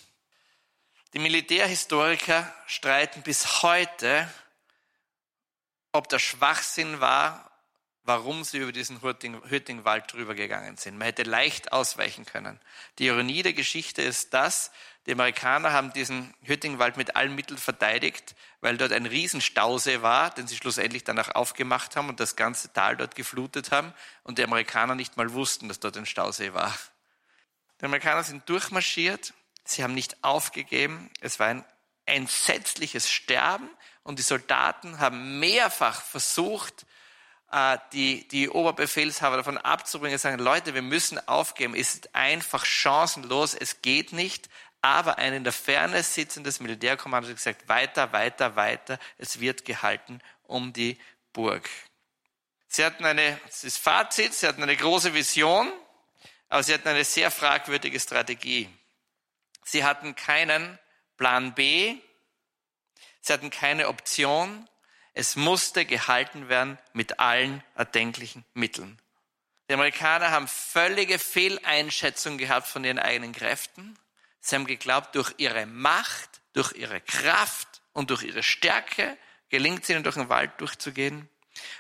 Die 1.14 1.20
Militärhistoriker 1.20 2.54
streiten 2.68 3.22
bis 3.22 3.62
heute, 3.62 4.28
ob 5.92 6.10
der 6.10 6.20
Schwachsinn 6.20 7.00
war 7.00 7.52
warum 8.06 8.44
sie 8.44 8.60
über 8.60 8.72
diesen 8.72 9.02
Hürtingwald 9.02 10.14
drüber 10.14 10.36
gegangen 10.36 10.78
sind. 10.78 10.98
Man 10.98 11.08
hätte 11.08 11.24
leicht 11.24 11.74
ausweichen 11.74 12.26
können. 12.26 12.60
Die 13.00 13.08
Ironie 13.08 13.42
der 13.42 13.54
Geschichte 13.54 14.02
ist 14.04 14.34
das, 14.34 14.72
die 15.08 15.12
Amerikaner 15.12 15.72
haben 15.72 15.94
diesen 15.94 16.34
Hürtingwald 16.42 16.98
mit 16.98 17.16
allen 17.16 17.36
Mitteln 17.36 17.58
verteidigt, 17.58 18.36
weil 18.62 18.78
dort 18.78 18.92
ein 18.92 19.06
Riesenstausee 19.06 20.02
war, 20.02 20.32
den 20.32 20.48
sie 20.48 20.56
schlussendlich 20.56 21.04
danach 21.04 21.36
aufgemacht 21.36 21.96
haben 21.96 22.10
und 22.10 22.20
das 22.20 22.36
ganze 22.36 22.74
Tal 22.74 22.98
dort 22.98 23.16
geflutet 23.16 23.72
haben 23.72 23.94
und 24.24 24.38
die 24.38 24.44
Amerikaner 24.44 24.96
nicht 24.96 25.18
mal 25.18 25.34
wussten, 25.34 25.68
dass 25.68 25.80
dort 25.80 25.98
ein 25.98 26.08
Stausee 26.08 26.54
war. 26.54 26.76
Die 27.82 27.86
Amerikaner 27.86 28.24
sind 28.24 28.48
durchmarschiert, 28.50 29.34
sie 29.64 29.84
haben 29.84 29.94
nicht 29.94 30.24
aufgegeben, 30.24 31.12
es 31.22 31.40
war 31.40 31.48
ein 31.48 31.66
entsetzliches 32.06 33.12
Sterben 33.12 33.70
und 34.04 34.18
die 34.18 34.24
Soldaten 34.24 35.00
haben 35.00 35.40
mehrfach 35.40 36.02
versucht, 36.02 36.86
die, 37.94 38.28
die 38.28 38.50
Oberbefehlshaber 38.50 39.38
davon 39.38 39.58
abzubringen, 39.58 40.18
sagen, 40.18 40.40
Leute, 40.40 40.74
wir 40.74 40.82
müssen 40.82 41.26
aufgeben, 41.28 41.74
es 41.74 41.94
ist 41.94 42.16
einfach 42.16 42.66
chancenlos, 42.66 43.54
es 43.54 43.82
geht 43.82 44.12
nicht. 44.12 44.50
Aber 44.82 45.18
ein 45.18 45.34
in 45.34 45.44
der 45.44 45.54
Ferne 45.54 46.04
sitzendes 46.04 46.60
Militärkommando 46.60 47.30
hat 47.30 47.36
gesagt, 47.36 47.68
weiter, 47.68 48.12
weiter, 48.12 48.56
weiter, 48.56 49.00
es 49.18 49.40
wird 49.40 49.66
gehalten 49.66 50.20
um 50.44 50.74
die 50.74 51.00
Burg. 51.34 51.70
Sie 52.68 52.84
hatten 52.84 53.06
eine, 53.06 53.40
das 53.46 53.64
ist 53.64 53.78
Fazit, 53.78 54.34
sie 54.34 54.48
hatten 54.48 54.62
eine 54.62 54.76
große 54.76 55.14
Vision, 55.14 55.72
aber 56.50 56.62
sie 56.62 56.74
hatten 56.74 56.90
eine 56.90 57.06
sehr 57.06 57.32
fragwürdige 57.32 58.00
Strategie. 58.00 58.70
Sie 59.64 59.84
hatten 59.84 60.14
keinen 60.16 60.78
Plan 61.18 61.56
B, 61.56 61.96
sie 63.22 63.34
hatten 63.34 63.50
keine 63.50 63.88
Option, 63.88 64.68
es 65.16 65.38
musste 65.38 65.86
gehalten 65.86 66.50
werden 66.50 66.78
mit 66.92 67.20
allen 67.20 67.64
erdenklichen 67.76 68.44
Mitteln. 68.54 69.00
Die 69.70 69.74
Amerikaner 69.74 70.30
haben 70.30 70.48
völlige 70.48 71.18
Fehleinschätzung 71.20 72.38
gehabt 72.38 72.68
von 72.68 72.84
ihren 72.84 73.00
eigenen 73.00 73.32
Kräften. 73.32 73.98
Sie 74.42 74.56
haben 74.56 74.68
geglaubt, 74.68 75.16
durch 75.16 75.34
ihre 75.38 75.66
Macht, 75.66 76.42
durch 76.54 76.74
ihre 76.74 77.00
Kraft 77.00 77.82
und 77.94 78.10
durch 78.10 78.24
ihre 78.24 78.44
Stärke 78.44 79.18
gelingt 79.50 79.84
es 79.84 79.90
ihnen, 79.90 80.04
durch 80.04 80.16
den 80.16 80.28
Wald 80.28 80.52
durchzugehen. 80.60 81.30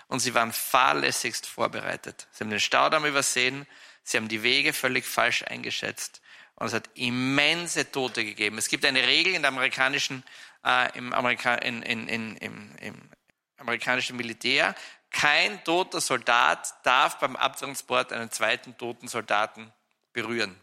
Und 0.08 0.22
sie 0.22 0.34
waren 0.34 0.54
fahrlässigst 0.54 1.46
vorbereitet. 1.46 2.27
Sie 2.32 2.44
haben 2.44 2.50
den 2.50 2.62
Staudamm 2.62 3.06
übersehen. 3.06 3.68
Sie 4.04 4.15
haben 4.15 4.30
die 4.30 4.44
Wege 4.44 4.72
völlig 4.72 5.06
falsch 5.06 5.44
eingeschätzt. 5.44 6.22
Und 6.56 6.68
es 6.68 6.74
hat 6.74 6.89
immense 6.94 7.92
Tote 7.92 8.24
gegeben. 8.24 8.58
Es 8.58 8.70
gibt 8.70 8.86
eine 8.86 9.06
Regel 9.06 9.36
in 9.36 9.42
der 9.42 9.51
amerikanischen, 9.51 10.24
äh, 10.63 10.98
im, 10.98 11.12
Amerika 11.12 11.56
in, 11.56 11.82
in, 11.82 12.08
in, 12.08 12.38
im, 12.38 12.75
im 12.80 13.10
amerikanische 13.57 14.13
Militär, 14.13 14.75
kein 15.12 15.63
toter 15.63 16.01
Soldat 16.01 16.74
darf 16.83 17.19
beim 17.19 17.35
Abtransport 17.35 18.12
einen 18.12 18.31
zweiten 18.31 18.77
toten 18.77 19.07
Soldaten 19.07 19.71
berühren. 20.12 20.59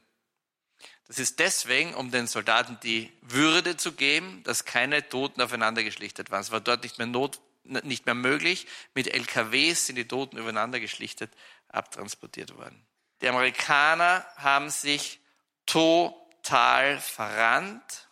Das 1.06 1.18
ist 1.18 1.38
deswegen, 1.38 1.94
um 1.94 2.10
den 2.10 2.26
Soldaten 2.26 2.78
die 2.82 3.12
Würde 3.22 3.76
zu 3.76 3.92
geben, 3.92 4.42
dass 4.44 4.64
keine 4.64 5.08
Toten 5.08 5.40
aufeinander 5.40 5.82
geschlichtet 5.84 6.30
waren. 6.30 6.40
Es 6.40 6.50
war 6.50 6.60
dort 6.60 6.82
nicht 6.82 6.98
mehr, 6.98 7.06
not, 7.06 7.40
nicht 7.64 8.06
mehr 8.06 8.14
möglich. 8.14 8.66
Mit 8.94 9.08
LKWs 9.12 9.86
sind 9.86 9.96
die 9.96 10.08
Toten 10.08 10.36
übereinander 10.36 10.80
geschlichtet, 10.80 11.32
abtransportiert 11.68 12.56
worden. 12.56 12.86
Die 13.20 13.28
Amerikaner 13.28 14.26
haben 14.36 14.70
sich 14.70 15.20
total 15.66 16.98
verrannt. 17.00 18.08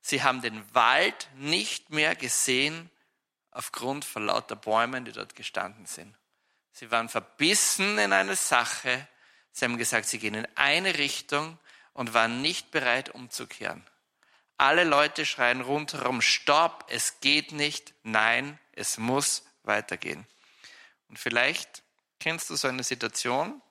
Sie 0.00 0.22
haben 0.22 0.40
den 0.40 0.62
Wald 0.74 1.28
nicht 1.36 1.90
mehr 1.90 2.14
gesehen 2.14 2.90
aufgrund 3.56 4.04
von 4.04 4.26
lauter 4.26 4.54
Bäumen, 4.54 5.06
die 5.06 5.12
dort 5.12 5.34
gestanden 5.34 5.86
sind. 5.86 6.14
Sie 6.72 6.90
waren 6.90 7.08
verbissen 7.08 7.96
in 7.98 8.12
eine 8.12 8.36
Sache. 8.36 9.08
Sie 9.50 9.64
haben 9.64 9.78
gesagt, 9.78 10.06
sie 10.06 10.18
gehen 10.18 10.34
in 10.34 10.46
eine 10.56 10.98
Richtung 10.98 11.58
und 11.94 12.12
waren 12.12 12.42
nicht 12.42 12.70
bereit 12.70 13.08
umzukehren. 13.08 13.82
Alle 14.58 14.84
Leute 14.84 15.24
schreien 15.24 15.62
rundherum, 15.62 16.20
stopp, 16.20 16.84
es 16.90 17.20
geht 17.20 17.52
nicht, 17.52 17.94
nein, 18.02 18.58
es 18.72 18.98
muss 18.98 19.42
weitergehen. 19.62 20.26
Und 21.08 21.18
vielleicht 21.18 21.82
kennst 22.20 22.50
du 22.50 22.56
so 22.56 22.68
eine 22.68 22.84
Situation 22.84 23.62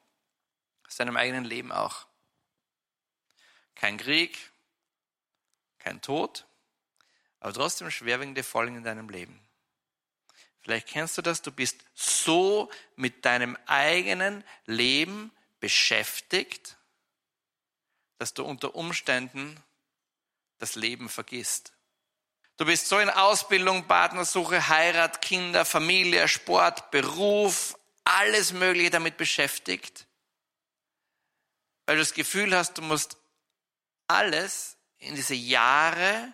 aus 0.88 0.96
deinem 0.96 1.16
eigenen 1.16 1.46
Leben 1.46 1.72
auch. 1.72 2.08
Kein 3.76 3.98
Krieg, 3.98 4.52
kein 5.78 6.02
Tod, 6.02 6.48
aber 7.40 7.54
trotzdem 7.54 7.92
schwerwiegende 7.92 8.42
Folgen 8.42 8.78
in 8.78 8.84
deinem 8.84 9.10
Leben. 9.10 9.45
Vielleicht 10.66 10.88
kennst 10.88 11.16
du 11.16 11.22
das, 11.22 11.44
du 11.44 11.52
bist 11.52 11.86
so 11.94 12.72
mit 12.96 13.24
deinem 13.24 13.56
eigenen 13.68 14.44
Leben 14.66 15.32
beschäftigt, 15.60 16.76
dass 18.18 18.34
du 18.34 18.44
unter 18.44 18.74
Umständen 18.74 19.64
das 20.58 20.74
Leben 20.74 21.08
vergisst. 21.08 21.72
Du 22.58 22.66
bist 22.66 22.88
so 22.88 22.98
in 22.98 23.12
Ausbildung, 23.12 23.86
Partnersuche, 23.86 24.68
Heirat, 24.68 25.22
Kinder, 25.22 25.66
Familie, 25.66 26.28
Sport, 26.28 26.90
Beruf, 26.90 27.78
alles 28.04 28.52
Mögliche 28.52 28.90
damit 28.90 29.18
beschäftigt, 29.18 30.08
weil 31.86 31.98
du 31.98 32.02
das 32.02 32.16
Gefühl 32.16 32.58
hast, 32.58 32.80
du 32.80 32.82
musst 32.82 33.18
alles 34.08 34.78
in 34.98 35.14
diese 35.14 35.36
Jahre 35.36 36.34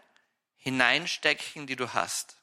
hineinstecken, 0.55 1.67
die 1.67 1.75
du 1.75 1.93
hast. 1.93 2.40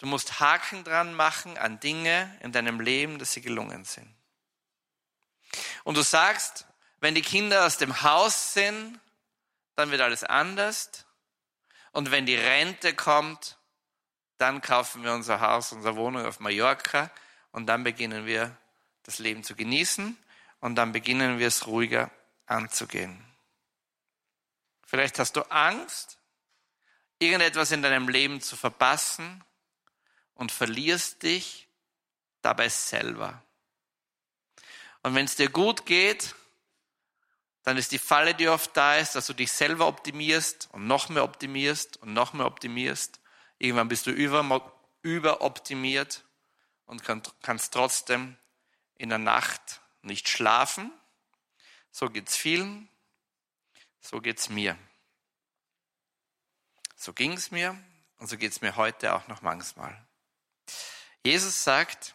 Du 0.00 0.06
musst 0.06 0.40
Haken 0.40 0.82
dran 0.82 1.14
machen 1.14 1.58
an 1.58 1.78
Dinge 1.78 2.34
in 2.40 2.52
deinem 2.52 2.80
Leben, 2.80 3.18
dass 3.18 3.34
sie 3.34 3.42
gelungen 3.42 3.84
sind. 3.84 4.12
Und 5.84 5.96
du 5.96 6.02
sagst, 6.02 6.66
wenn 7.00 7.14
die 7.14 7.22
Kinder 7.22 7.66
aus 7.66 7.76
dem 7.76 8.02
Haus 8.02 8.54
sind, 8.54 8.98
dann 9.76 9.90
wird 9.90 10.00
alles 10.00 10.24
anders. 10.24 11.04
Und 11.92 12.10
wenn 12.10 12.24
die 12.24 12.36
Rente 12.36 12.94
kommt, 12.94 13.58
dann 14.38 14.62
kaufen 14.62 15.04
wir 15.04 15.12
unser 15.12 15.40
Haus, 15.40 15.72
unsere 15.72 15.96
Wohnung 15.96 16.24
auf 16.24 16.40
Mallorca 16.40 17.10
und 17.52 17.66
dann 17.66 17.84
beginnen 17.84 18.24
wir 18.24 18.56
das 19.02 19.18
Leben 19.18 19.44
zu 19.44 19.54
genießen 19.54 20.16
und 20.60 20.76
dann 20.76 20.92
beginnen 20.92 21.38
wir 21.38 21.48
es 21.48 21.66
ruhiger 21.66 22.10
anzugehen. 22.46 23.22
Vielleicht 24.86 25.18
hast 25.18 25.36
du 25.36 25.42
Angst, 25.50 26.18
irgendetwas 27.18 27.70
in 27.70 27.82
deinem 27.82 28.08
Leben 28.08 28.40
zu 28.40 28.56
verpassen 28.56 29.44
und 30.40 30.50
verlierst 30.50 31.22
dich 31.22 31.68
dabei 32.40 32.70
selber. 32.70 33.42
Und 35.02 35.14
wenn 35.14 35.26
es 35.26 35.36
dir 35.36 35.50
gut 35.50 35.84
geht, 35.84 36.34
dann 37.62 37.76
ist 37.76 37.92
die 37.92 37.98
Falle, 37.98 38.34
die 38.34 38.48
oft 38.48 38.74
da 38.74 38.96
ist, 38.96 39.14
dass 39.14 39.26
du 39.26 39.34
dich 39.34 39.52
selber 39.52 39.86
optimierst 39.86 40.70
und 40.72 40.86
noch 40.86 41.10
mehr 41.10 41.24
optimierst 41.24 41.98
und 41.98 42.14
noch 42.14 42.32
mehr 42.32 42.46
optimierst. 42.46 43.20
Irgendwann 43.58 43.88
bist 43.88 44.06
du 44.06 44.12
über, 44.12 44.72
überoptimiert 45.02 46.24
und 46.86 47.04
kann, 47.04 47.22
kannst 47.42 47.74
trotzdem 47.74 48.38
in 48.96 49.10
der 49.10 49.18
Nacht 49.18 49.82
nicht 50.00 50.26
schlafen. 50.26 50.90
So 51.90 52.08
geht's 52.08 52.34
vielen, 52.34 52.88
so 54.00 54.22
geht's 54.22 54.48
mir. 54.48 54.78
So 56.96 57.12
ging's 57.12 57.50
mir 57.50 57.78
und 58.16 58.26
so 58.26 58.38
geht's 58.38 58.62
mir 58.62 58.76
heute 58.76 59.14
auch 59.14 59.28
noch 59.28 59.42
manchmal. 59.42 60.06
Jesus 61.22 61.64
sagt, 61.64 62.14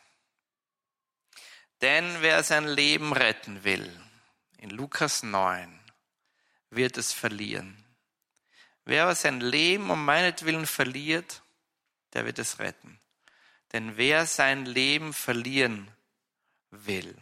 denn 1.82 2.22
wer 2.22 2.44
sein 2.44 2.66
Leben 2.68 3.14
retten 3.14 3.64
will, 3.64 4.02
in 4.58 4.72
Lukas 4.72 5.22
9, 5.22 5.80
wird 6.72 6.98
es 6.98 7.14
verlieren. 7.14 7.86
Wer 8.84 9.04
aber 9.04 9.16
sein 9.16 9.40
Leben 9.42 9.92
um 9.92 10.04
meinetwillen 10.04 10.66
verliert, 10.66 11.44
der 12.14 12.26
wird 12.26 12.40
es 12.40 12.60
retten. 12.60 13.00
Denn 13.74 13.98
wer 13.98 14.26
sein 14.26 14.66
Leben 14.66 15.14
verlieren 15.14 15.92
will, 16.72 17.16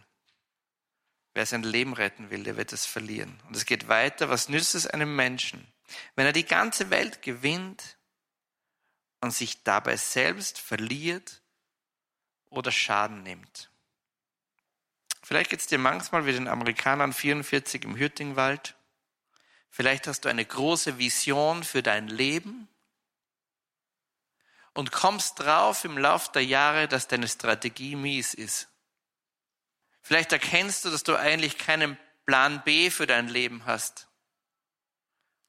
wer 1.34 1.46
sein 1.46 1.64
Leben 1.64 1.94
retten 1.94 2.30
will, 2.30 2.44
der 2.44 2.56
wird 2.56 2.72
es 2.72 2.86
verlieren. 2.86 3.42
Und 3.48 3.56
es 3.56 3.66
geht 3.66 3.90
weiter, 3.90 4.30
was 4.30 4.48
nützt 4.48 4.76
es 4.76 4.88
einem 4.88 5.16
Menschen, 5.16 5.68
wenn 6.16 6.26
er 6.26 6.34
die 6.34 6.46
ganze 6.46 6.90
Welt 6.90 7.22
gewinnt 7.22 7.98
und 9.20 9.32
sich 9.32 9.64
dabei 9.64 9.98
selbst 9.98 10.60
verliert 10.60 11.43
oder 12.54 12.72
Schaden 12.72 13.24
nimmt? 13.24 13.70
Vielleicht 15.22 15.50
geht 15.50 15.62
es 15.62 15.68
dir 15.68 15.78
manchmal 15.78 16.26
wie 16.26 16.34
den 16.34 16.48
Amerikanern 16.48 17.14
44 17.14 17.84
im 17.84 17.98
Hürtingwald. 17.98 18.76
Vielleicht 19.70 20.08
hast 20.08 20.26
du 20.26 20.30
eine 20.30 20.46
große 20.46 20.98
Vision 20.98 21.64
für 21.64 21.82
dein 21.82 22.08
Leben 22.08 22.68
und 24.74 24.92
kommst 24.92 25.40
drauf 25.40 25.86
im 25.86 25.98
Lauf 25.98 26.32
der 26.32 26.44
Jahre, 26.44 26.88
dass 26.88 27.08
deine 27.08 27.28
Strategie 27.28 27.96
mies 27.96 28.34
ist. 28.34 28.68
Vielleicht 30.02 30.34
erkennst 30.34 30.84
du, 30.84 30.90
dass 30.90 31.04
du 31.04 31.16
eigentlich 31.16 31.58
keinen 31.58 31.98
Plan 32.26 32.62
B 32.64 32.90
für 32.90 33.08
dein 33.08 33.30
Leben 33.30 33.66
hast. 33.66 34.08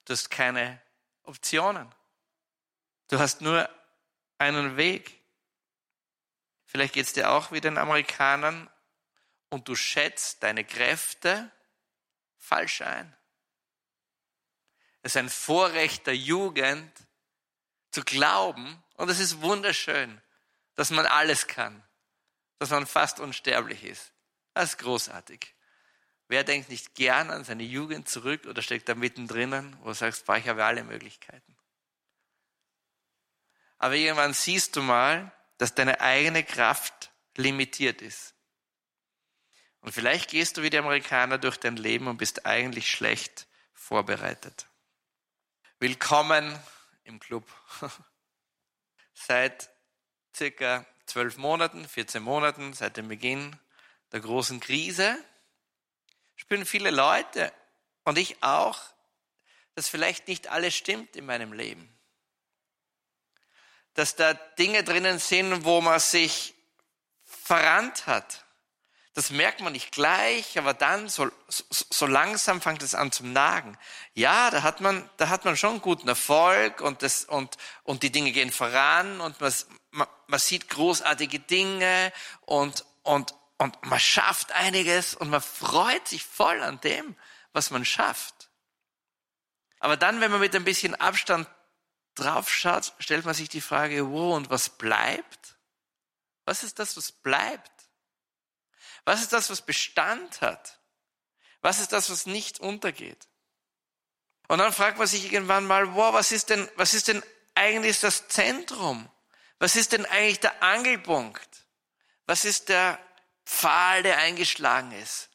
Du 0.04 0.12
hast 0.12 0.30
keine 0.30 0.80
Optionen. 1.25 1.92
Du 3.08 3.18
hast 3.18 3.40
nur 3.40 3.68
einen 4.38 4.76
Weg. 4.76 5.20
Vielleicht 6.75 6.95
geht 6.95 7.07
es 7.07 7.12
dir 7.12 7.31
auch 7.31 7.52
wie 7.52 7.61
den 7.61 7.78
Amerikanern 7.78 8.69
und 9.49 9.69
du 9.69 9.76
schätzt 9.76 10.43
deine 10.43 10.64
Kräfte 10.64 11.49
falsch 12.37 12.81
ein. 12.81 13.16
Es 15.02 15.12
ist 15.12 15.19
ein 15.19 15.28
Vorrecht 15.28 16.09
der 16.09 16.16
Jugend 16.16 16.90
zu 17.93 18.02
glauben, 18.02 18.83
und 18.97 19.09
es 19.09 19.21
ist 19.21 19.40
wunderschön, 19.40 20.21
dass 20.75 20.90
man 20.90 21.07
alles 21.07 21.47
kann, 21.47 21.81
dass 22.59 22.71
man 22.71 22.88
fast 22.88 23.21
unsterblich 23.21 23.85
ist. 23.85 24.12
Das 24.52 24.71
ist 24.71 24.78
großartig. 24.78 25.54
Wer 26.26 26.43
denkt 26.43 26.71
nicht 26.71 26.97
gern 26.97 27.31
an 27.31 27.45
seine 27.45 27.62
Jugend 27.62 28.09
zurück 28.09 28.47
oder 28.47 28.62
steckt 28.62 28.88
da 28.88 28.97
mittendrin, 28.97 29.76
wo 29.81 29.87
du 29.87 29.95
sagst, 29.95 30.28
ich 30.28 30.49
habe 30.49 30.64
alle 30.64 30.83
Möglichkeiten. 30.83 31.57
Aber 33.78 33.95
irgendwann 33.95 34.35
siehst 34.35 34.75
du 34.75 34.83
mal, 34.83 35.33
dass 35.58 35.75
deine 35.75 36.00
eigene 36.00 36.44
Kraft 36.44 37.12
limitiert 37.37 38.02
ist. 38.02 38.34
Und 39.80 39.92
vielleicht 39.92 40.30
gehst 40.30 40.56
du 40.56 40.62
wie 40.62 40.70
die 40.70 40.78
Amerikaner 40.78 41.38
durch 41.38 41.58
dein 41.58 41.76
Leben 41.76 42.06
und 42.06 42.16
bist 42.16 42.46
eigentlich 42.46 42.90
schlecht 42.90 43.46
vorbereitet. 43.75 44.66
Willkommen 45.78 46.58
im 47.04 47.20
Club. 47.20 47.46
Seit 49.12 49.70
circa 50.34 50.87
zwölf 51.06 51.37
Monaten, 51.37 51.87
14 51.87 52.23
Monaten, 52.23 52.73
seit 52.73 52.96
dem 52.96 53.08
Beginn 53.08 53.56
der 54.11 54.20
großen 54.20 54.58
Krise, 54.61 55.16
spüren 56.37 56.66
viele 56.66 56.90
Leute 56.90 57.52
und 58.04 58.18
ich 58.18 58.42
auch, 58.42 58.80
dass 59.75 59.88
vielleicht 59.88 60.28
nicht 60.28 60.49
alles 60.49 60.75
stimmt 60.75 61.16
in 61.16 61.26
meinem 61.26 61.52
Leben. 61.52 61.94
Dass 63.94 64.16
da 64.16 64.34
Dinge 64.34 64.84
drinnen 64.84 65.18
sind, 65.18 65.64
wo 65.64 65.80
man 65.80 66.00
sich 66.00 66.54
verrannt 67.24 68.06
hat 68.06 68.44
das 69.14 69.30
merkt 69.30 69.60
man 69.60 69.72
nicht 69.72 69.92
gleich, 69.92 70.58
aber 70.58 70.74
dann 70.74 71.08
so, 71.08 71.30
so, 71.48 72.06
langsam 72.06 72.60
fängt 72.60 72.82
es 72.82 72.96
an 72.96 73.12
zum 73.12 73.32
Nagen. 73.32 73.78
Ja, 74.12 74.50
da 74.50 74.64
hat 74.64 74.80
man, 74.80 75.08
da 75.18 75.28
hat 75.28 75.44
man 75.44 75.56
schon 75.56 75.80
guten 75.80 76.08
Erfolg 76.08 76.80
und, 76.80 77.02
das, 77.02 77.24
und, 77.24 77.56
und 77.84 78.02
die 78.02 78.10
Dinge 78.10 78.32
gehen 78.32 78.50
voran 78.50 79.20
und 79.20 79.40
man, 79.40 79.52
man 80.26 80.40
sieht 80.40 80.68
großartige 80.68 81.38
Dinge 81.38 82.12
und, 82.40 82.84
und, 83.04 83.34
und 83.58 83.86
man 83.86 84.00
schafft 84.00 84.50
einiges 84.50 85.14
und 85.14 85.30
man 85.30 85.40
freut 85.40 86.08
sich 86.08 86.24
voll 86.24 86.60
an 86.60 86.80
dem, 86.80 87.14
was 87.52 87.70
man 87.70 87.84
schafft. 87.84 88.50
Aber 89.78 89.96
dann, 89.96 90.20
wenn 90.20 90.32
man 90.32 90.40
mit 90.40 90.56
ein 90.56 90.64
bisschen 90.64 90.96
Abstand 90.96 91.48
draufschaut, 92.14 92.92
stellt 92.99 93.25
man 93.25 93.35
sich 93.35 93.49
die 93.49 93.61
Frage, 93.61 94.09
wo 94.09 94.35
und 94.35 94.50
was 94.50 94.68
bleibt? 94.68 95.56
Was 96.44 96.62
ist 96.62 96.78
das, 96.78 96.97
was 96.97 97.12
bleibt? 97.12 97.71
Was 99.04 99.23
ist 99.23 99.33
das, 99.33 99.50
was 99.50 99.62
Bestand 99.62 100.40
hat? 100.40 100.78
Was 101.61 101.80
ist 101.80 101.92
das, 101.92 102.11
was 102.11 102.26
nicht 102.26 102.61
untergeht? 102.61 103.28
Und 104.49 104.59
dann 104.59 104.73
fragt 104.73 104.99
man 104.99 105.06
sich 105.06 105.33
irgendwann 105.33 105.66
mal, 105.66 105.94
wow, 105.94 106.12
was 106.12 106.33
ist 106.33 106.50
denn, 106.50 106.68
was 106.76 106.94
ist 106.94 107.09
denn 107.09 107.23
eigentlich 107.54 108.00
das 108.00 108.28
Zentrum? 108.28 109.09
Was 109.59 109.76
ist 109.76 109.92
denn 109.92 110.04
eigentlich 110.06 110.40
der 110.40 110.62
Angelpunkt? 110.62 111.49
Was 112.26 112.44
ist 112.44 112.68
der 112.68 112.99
Pfahl, 113.47 114.02
der 114.02 114.18
eingeschlagen 114.18 114.92
ist? 114.92 115.30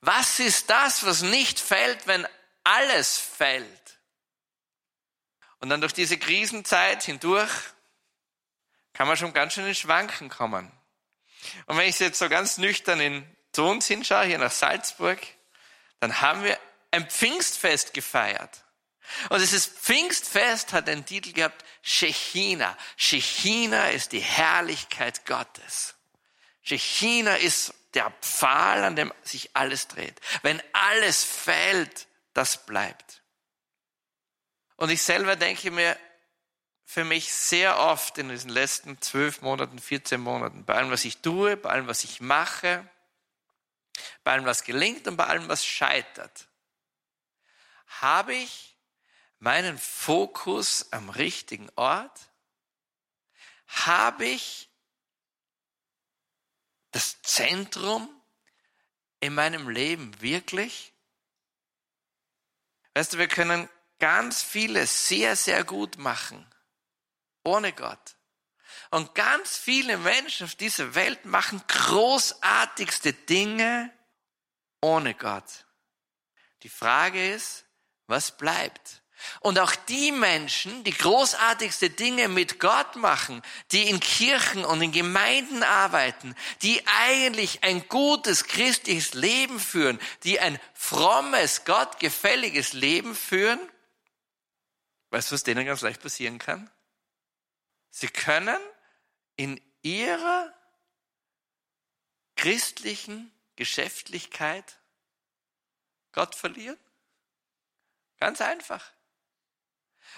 Was 0.00 0.40
ist 0.40 0.70
das, 0.70 1.04
was 1.04 1.22
nicht 1.22 1.58
fällt, 1.58 2.06
wenn 2.06 2.26
alles 2.64 3.18
fällt? 3.18 3.81
Und 5.62 5.68
dann 5.68 5.80
durch 5.80 5.94
diese 5.94 6.18
Krisenzeit 6.18 7.04
hindurch 7.04 7.52
kann 8.94 9.06
man 9.06 9.16
schon 9.16 9.32
ganz 9.32 9.52
schön 9.54 9.64
in 9.64 9.76
Schwanken 9.76 10.28
kommen. 10.28 10.70
Und 11.66 11.78
wenn 11.78 11.88
ich 11.88 12.00
jetzt 12.00 12.18
so 12.18 12.28
ganz 12.28 12.58
nüchtern 12.58 13.00
in 13.00 13.36
zu 13.52 13.64
uns 13.64 13.86
hinschaue, 13.86 14.24
hier 14.24 14.38
nach 14.38 14.50
Salzburg, 14.50 15.20
dann 16.00 16.20
haben 16.20 16.42
wir 16.42 16.58
ein 16.90 17.08
Pfingstfest 17.08 17.94
gefeiert. 17.94 18.64
Und 19.28 19.40
dieses 19.40 19.66
Pfingstfest 19.66 20.72
hat 20.72 20.88
den 20.88 21.06
Titel 21.06 21.32
gehabt, 21.32 21.64
Shechina. 21.82 22.76
Shechina 22.96 23.90
ist 23.90 24.10
die 24.10 24.20
Herrlichkeit 24.20 25.26
Gottes. 25.26 25.94
Shechina 26.62 27.36
ist 27.36 27.72
der 27.94 28.10
Pfahl, 28.20 28.82
an 28.82 28.96
dem 28.96 29.12
sich 29.22 29.54
alles 29.54 29.86
dreht. 29.86 30.20
Wenn 30.42 30.60
alles 30.72 31.22
fällt, 31.22 32.08
das 32.34 32.66
bleibt. 32.66 33.21
Und 34.82 34.90
ich 34.90 35.00
selber 35.00 35.36
denke 35.36 35.70
mir 35.70 35.96
für 36.84 37.04
mich 37.04 37.32
sehr 37.32 37.78
oft 37.78 38.18
in 38.18 38.30
diesen 38.30 38.50
letzten 38.50 39.00
zwölf 39.00 39.40
Monaten, 39.40 39.78
14 39.78 40.20
Monaten, 40.20 40.64
bei 40.64 40.74
allem, 40.74 40.90
was 40.90 41.04
ich 41.04 41.18
tue, 41.18 41.56
bei 41.56 41.70
allem, 41.70 41.86
was 41.86 42.02
ich 42.02 42.20
mache, 42.20 42.84
bei 44.24 44.32
allem, 44.32 44.44
was 44.44 44.64
gelingt 44.64 45.06
und 45.06 45.16
bei 45.16 45.28
allem, 45.28 45.46
was 45.46 45.64
scheitert, 45.64 46.48
habe 48.00 48.34
ich 48.34 48.76
meinen 49.38 49.78
Fokus 49.78 50.90
am 50.90 51.10
richtigen 51.10 51.70
Ort? 51.76 52.28
Habe 53.68 54.24
ich 54.24 54.68
das 56.90 57.22
Zentrum 57.22 58.08
in 59.20 59.32
meinem 59.32 59.68
Leben 59.68 60.20
wirklich? 60.20 60.92
Weißt 62.94 63.12
du, 63.12 63.18
wir 63.18 63.28
können 63.28 63.68
ganz 64.02 64.42
vieles 64.42 65.06
sehr, 65.06 65.36
sehr 65.36 65.62
gut 65.62 65.96
machen, 65.96 66.44
ohne 67.44 67.72
Gott. 67.72 68.16
Und 68.90 69.14
ganz 69.14 69.56
viele 69.56 69.96
Menschen 69.96 70.44
auf 70.46 70.56
dieser 70.56 70.96
Welt 70.96 71.24
machen 71.24 71.62
großartigste 71.68 73.12
Dinge 73.12 73.92
ohne 74.80 75.14
Gott. 75.14 75.66
Die 76.64 76.68
Frage 76.68 77.32
ist, 77.32 77.64
was 78.08 78.36
bleibt? 78.36 79.02
Und 79.38 79.60
auch 79.60 79.76
die 79.76 80.10
Menschen, 80.10 80.82
die 80.82 80.94
großartigste 80.94 81.90
Dinge 81.90 82.26
mit 82.26 82.58
Gott 82.58 82.96
machen, 82.96 83.40
die 83.70 83.88
in 83.88 84.00
Kirchen 84.00 84.64
und 84.64 84.82
in 84.82 84.90
Gemeinden 84.90 85.62
arbeiten, 85.62 86.34
die 86.62 86.84
eigentlich 87.04 87.62
ein 87.62 87.86
gutes 87.86 88.48
christliches 88.48 89.14
Leben 89.14 89.60
führen, 89.60 90.00
die 90.24 90.40
ein 90.40 90.58
frommes, 90.74 91.64
gottgefälliges 91.64 92.72
Leben 92.72 93.14
führen, 93.14 93.60
weißt 95.12 95.30
du, 95.30 95.34
was 95.34 95.44
denen 95.44 95.66
ganz 95.66 95.82
leicht 95.82 96.02
passieren 96.02 96.38
kann? 96.38 96.70
Sie 97.90 98.08
können 98.08 98.58
in 99.36 99.60
ihrer 99.82 100.52
christlichen 102.36 103.30
Geschäftlichkeit 103.56 104.78
Gott 106.12 106.34
verlieren? 106.34 106.78
Ganz 108.18 108.40
einfach. 108.40 108.90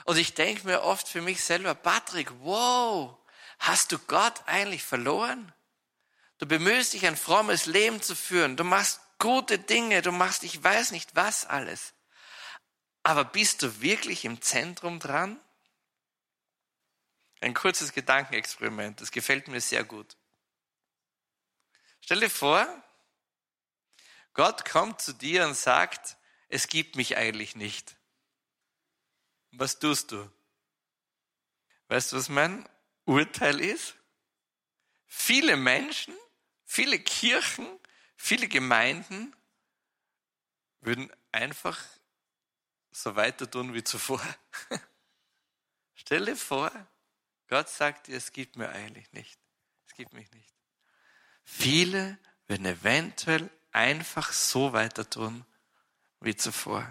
Und 0.05 0.17
ich 0.17 0.35
denke 0.35 0.67
mir 0.67 0.83
oft 0.83 1.09
für 1.09 1.23
mich 1.23 1.43
selber, 1.43 1.75
Patrick, 1.75 2.31
wow, 2.41 3.19
hast 3.59 3.93
du 3.93 3.99
Gott 3.99 4.43
eigentlich 4.47 4.85
verloren? 4.85 5.53
Du 6.39 6.47
bemühst 6.47 6.93
dich, 6.93 7.07
ein 7.07 7.17
frommes 7.17 7.67
Leben 7.67 8.01
zu 8.01 8.15
führen. 8.15 8.57
Du 8.57 8.65
machst 8.65 9.01
gute 9.19 9.59
Dinge. 9.59 10.03
Du 10.03 10.13
machst, 10.13 10.43
ich 10.43 10.63
weiß 10.63 10.91
nicht 10.91 11.17
was 11.17 11.47
alles. 11.47 11.95
Aber 13.05 13.25
bist 13.25 13.63
du 13.63 13.81
wirklich 13.83 14.25
im 14.25 14.41
Zentrum 14.41 14.99
dran? 14.99 15.39
Ein 17.41 17.53
kurzes 17.53 17.93
Gedankenexperiment. 17.93 19.01
Das 19.03 19.13
gefällt 19.13 19.47
mir 19.49 19.61
sehr 19.61 19.85
gut. 19.85 20.17
Stell 22.01 22.21
dir 22.21 22.31
vor, 22.31 22.67
Gott 24.33 24.65
kommt 24.65 25.03
zu 25.03 25.13
dir 25.13 25.47
und 25.47 25.55
sagt, 25.55 26.17
es 26.49 26.67
gibt 26.67 26.97
mich 26.97 27.17
eigentlich 27.17 27.57
nicht. 27.57 27.95
Was 29.53 29.79
tust 29.79 30.11
du? 30.11 30.31
Weißt 31.89 32.13
du, 32.13 32.17
was 32.17 32.31
mein 32.31 32.67
Urteil 33.05 33.61
ist? 33.61 33.97
Viele 35.07 35.57
Menschen, 35.57 36.15
viele 36.65 36.99
Kirchen, 36.99 37.67
viele 38.17 38.49
Gemeinden 38.49 39.37
würden 40.81 41.13
einfach 41.33 41.79
so 42.95 43.17
weiter 43.17 43.51
tun 43.51 43.75
wie 43.75 43.83
zuvor. 43.83 44.23
Stell 45.95 46.27
dir 46.27 46.37
vor, 46.37 46.71
Gott 47.49 47.69
sagt 47.69 48.07
dir, 48.07 48.17
es 48.17 48.33
gibt 48.33 48.57
mir 48.57 48.69
eigentlich 48.71 49.13
nicht. 49.13 49.39
Es 49.89 49.95
gibt 49.95 50.13
mich 50.13 50.31
nicht. 50.31 50.55
Viele 51.45 52.19
würden 52.47 52.67
eventuell 52.67 53.51
einfach 53.73 54.33
so 54.33 54.73
weiter 54.73 55.09
tun 55.09 55.45
wie 56.21 56.37
zuvor. 56.37 56.87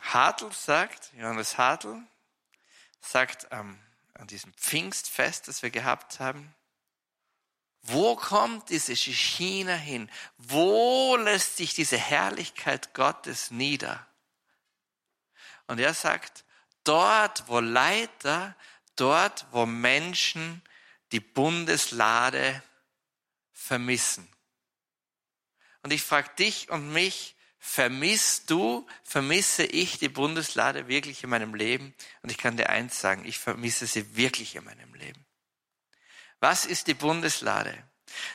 Hartl 0.00 0.52
sagt, 0.52 1.12
Johannes 1.14 1.56
Hartl 1.56 1.96
sagt 3.00 3.48
ähm, 3.50 3.80
an 4.14 4.26
diesem 4.26 4.52
Pfingstfest, 4.54 5.48
das 5.48 5.62
wir 5.62 5.70
gehabt 5.70 6.20
haben, 6.20 6.54
wo 7.82 8.14
kommt 8.14 8.70
diese 8.70 8.94
China 8.94 9.74
hin? 9.74 10.08
Wo 10.38 11.16
lässt 11.16 11.56
sich 11.56 11.74
diese 11.74 11.98
Herrlichkeit 11.98 12.94
Gottes 12.94 13.50
nieder? 13.50 14.06
Und 15.66 15.80
er 15.80 15.94
sagt, 15.94 16.44
dort, 16.84 17.48
wo 17.48 17.60
Leiter, 17.60 18.56
dort, 18.96 19.46
wo 19.50 19.66
Menschen 19.66 20.62
die 21.10 21.20
Bundeslade 21.20 22.62
vermissen. 23.52 24.28
Und 25.82 25.92
ich 25.92 26.02
frage 26.02 26.30
dich 26.38 26.70
und 26.70 26.92
mich, 26.92 27.34
vermisst 27.58 28.50
du, 28.50 28.86
vermisse 29.02 29.64
ich 29.64 29.98
die 29.98 30.08
Bundeslade 30.08 30.88
wirklich 30.88 31.24
in 31.24 31.30
meinem 31.30 31.54
Leben? 31.54 31.94
Und 32.22 32.30
ich 32.30 32.38
kann 32.38 32.56
dir 32.56 32.70
eins 32.70 33.00
sagen, 33.00 33.24
ich 33.24 33.38
vermisse 33.38 33.86
sie 33.86 34.16
wirklich 34.16 34.54
in 34.54 34.64
meinem 34.64 34.94
Leben. 34.94 35.24
Was 36.42 36.66
ist 36.66 36.88
die 36.88 36.94
Bundeslade? 36.94 37.72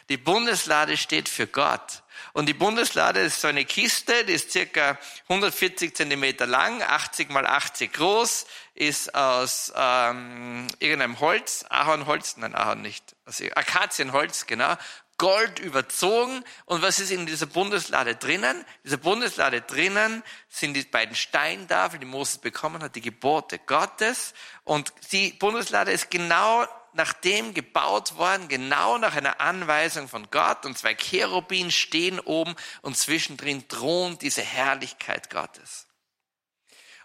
Die 0.08 0.16
Bundeslade 0.16 0.96
steht 0.96 1.28
für 1.28 1.46
Gott. 1.46 2.04
Und 2.32 2.46
die 2.46 2.54
Bundeslade 2.54 3.20
ist 3.20 3.42
so 3.42 3.50
eine 3.50 3.66
Kiste, 3.66 4.24
die 4.24 4.32
ist 4.32 4.50
circa 4.50 4.98
140 5.24 5.94
Zentimeter 5.94 6.48
lang, 6.48 6.82
80 6.82 7.30
mal 7.32 7.46
80 7.46 7.92
groß, 7.92 8.46
ist 8.76 9.14
aus 9.14 9.74
ähm, 9.76 10.68
irgendeinem 10.80 11.20
Holz, 11.20 11.66
Ahornholz, 11.68 12.38
nein, 12.38 12.56
Ahorn 12.56 12.82
nicht, 12.82 13.18
also 13.26 13.44
Akazienholz, 13.56 14.48
genau, 14.48 14.78
Gold 15.18 15.60
überzogen. 15.60 16.46
Und 16.66 16.82
was 16.82 17.00
ist 17.00 17.12
in 17.12 17.26
dieser 17.26 17.48
Bundeslade 17.48 18.16
drinnen? 18.16 18.60
In 18.60 18.66
dieser 18.86 18.98
Bundeslade 18.98 19.62
drinnen 19.62 20.24
sind 20.48 20.76
die 20.76 20.84
beiden 20.84 21.16
Steintafeln, 21.16 22.00
die 22.00 22.08
Moses 22.08 22.38
bekommen 22.38 22.82
hat, 22.82 22.96
die 22.96 23.02
Gebote 23.02 23.60
Gottes. 23.60 24.34
Und 24.64 24.94
die 25.12 25.32
Bundeslade 25.32 25.92
ist 25.92 26.10
genau 26.10 26.66
nach 26.98 27.14
dem 27.14 27.54
gebaut 27.54 28.18
worden, 28.18 28.50
genau 28.50 28.98
nach 28.98 29.16
einer 29.16 29.40
Anweisung 29.40 30.10
von 30.10 30.30
Gott. 30.30 30.66
Und 30.66 30.78
zwei 30.78 30.94
Cherubin 30.94 31.72
stehen 31.72 32.20
oben 32.20 32.56
und 32.82 32.98
zwischendrin 32.98 33.68
thront 33.70 34.22
diese 34.22 34.42
Herrlichkeit 34.42 35.30
Gottes. 35.30 35.88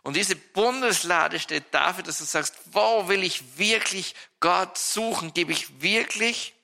Und 0.03 0.17
diese 0.17 0.35
Bundeslade 0.35 1.39
steht 1.39 1.73
dafür, 1.73 2.03
dass 2.03 2.19
du 2.19 2.25
sagst, 2.25 2.57
wo 2.73 3.07
will 3.07 3.23
ich 3.23 3.57
wirklich 3.57 4.17
Gott 4.41 4.77
suchen? 4.77 5.33
Gebe 5.33 5.53
ich 5.53 5.81
wirklich 5.81 6.55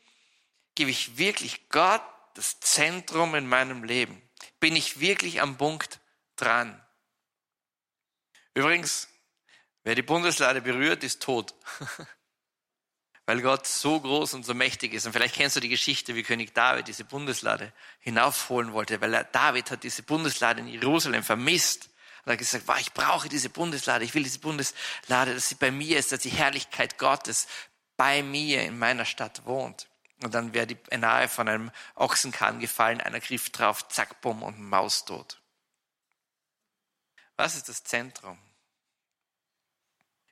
Gebe 0.78 0.92
ich 0.92 1.18
wirklich 1.18 1.68
Gott 1.70 2.04
das 2.34 2.60
Zentrum 2.60 3.34
in 3.34 3.48
meinem 3.48 3.82
Leben? 3.82 4.22
Bin 4.60 4.76
ich 4.76 5.00
wirklich 5.00 5.42
am 5.42 5.56
Punkt 5.58 5.98
dran? 6.36 6.80
Übrigens, 8.54 9.08
wer 9.82 9.96
die 9.96 10.02
Bundeslade 10.02 10.62
berührt, 10.62 11.02
ist 11.02 11.20
tot. 11.20 11.52
Weil 13.28 13.42
Gott 13.42 13.66
so 13.66 14.00
groß 14.00 14.32
und 14.32 14.46
so 14.46 14.54
mächtig 14.54 14.94
ist. 14.94 15.04
Und 15.04 15.12
vielleicht 15.12 15.34
kennst 15.34 15.54
du 15.54 15.60
die 15.60 15.68
Geschichte, 15.68 16.14
wie 16.14 16.22
König 16.22 16.54
David 16.54 16.88
diese 16.88 17.04
Bundeslade 17.04 17.74
hinaufholen 18.00 18.72
wollte, 18.72 19.02
weil 19.02 19.12
er, 19.12 19.24
David 19.24 19.70
hat 19.70 19.82
diese 19.82 20.02
Bundeslade 20.02 20.60
in 20.60 20.66
Jerusalem 20.66 21.22
vermisst. 21.22 21.90
Und 22.24 22.28
er 22.28 22.32
hat 22.32 22.38
gesagt, 22.38 22.66
wow, 22.66 22.80
ich 22.80 22.90
brauche 22.94 23.28
diese 23.28 23.50
Bundeslade, 23.50 24.06
ich 24.06 24.14
will 24.14 24.22
diese 24.22 24.38
Bundeslade, 24.38 25.34
dass 25.34 25.50
sie 25.50 25.56
bei 25.56 25.70
mir 25.70 25.98
ist, 25.98 26.10
dass 26.10 26.20
die 26.20 26.30
Herrlichkeit 26.30 26.96
Gottes 26.96 27.48
bei 27.98 28.22
mir 28.22 28.62
in 28.62 28.78
meiner 28.78 29.04
Stadt 29.04 29.44
wohnt. 29.44 29.88
Und 30.22 30.32
dann 30.32 30.54
wäre 30.54 30.66
die 30.66 30.78
nahe 30.96 31.28
von 31.28 31.50
einem 31.50 31.70
Ochsenkahn 31.96 32.60
gefallen, 32.60 33.02
einer 33.02 33.20
griff 33.20 33.50
drauf, 33.50 33.86
zack, 33.88 34.22
bumm 34.22 34.42
und 34.42 34.58
Maus 34.58 35.04
tot. 35.04 35.38
Was 37.36 37.56
ist 37.56 37.68
das 37.68 37.84
Zentrum? 37.84 38.38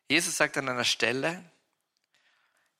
Jesus 0.08 0.38
sagt 0.38 0.56
an 0.56 0.70
einer 0.70 0.84
Stelle, 0.84 1.44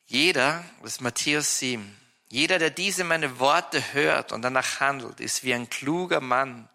jeder, 0.06 0.64
das 0.82 0.92
ist 0.92 1.00
Matthäus 1.00 1.58
7, 1.58 2.00
jeder, 2.28 2.58
der 2.58 2.70
diese 2.70 3.04
meine 3.04 3.38
Worte 3.38 3.92
hört 3.92 4.32
und 4.32 4.42
danach 4.42 4.80
handelt, 4.80 5.20
ist 5.20 5.44
wie 5.44 5.54
ein 5.54 5.70
kluger 5.70 6.20
Mann, 6.20 6.68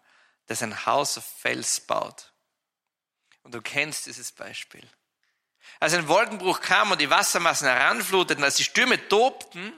der 0.48 0.56
sein 0.56 0.86
Haus 0.86 1.18
auf 1.18 1.24
Fels 1.24 1.80
baut. 1.80 2.32
Und 3.42 3.54
du 3.54 3.60
kennst 3.60 4.06
dieses 4.06 4.32
Beispiel. 4.32 4.86
Als 5.80 5.94
ein 5.94 6.08
Wolkenbruch 6.08 6.60
kam 6.60 6.92
und 6.92 7.00
die 7.00 7.10
Wassermassen 7.10 7.66
heranfluteten, 7.66 8.44
als 8.44 8.56
die 8.56 8.64
Stürme 8.64 9.08
tobten 9.08 9.72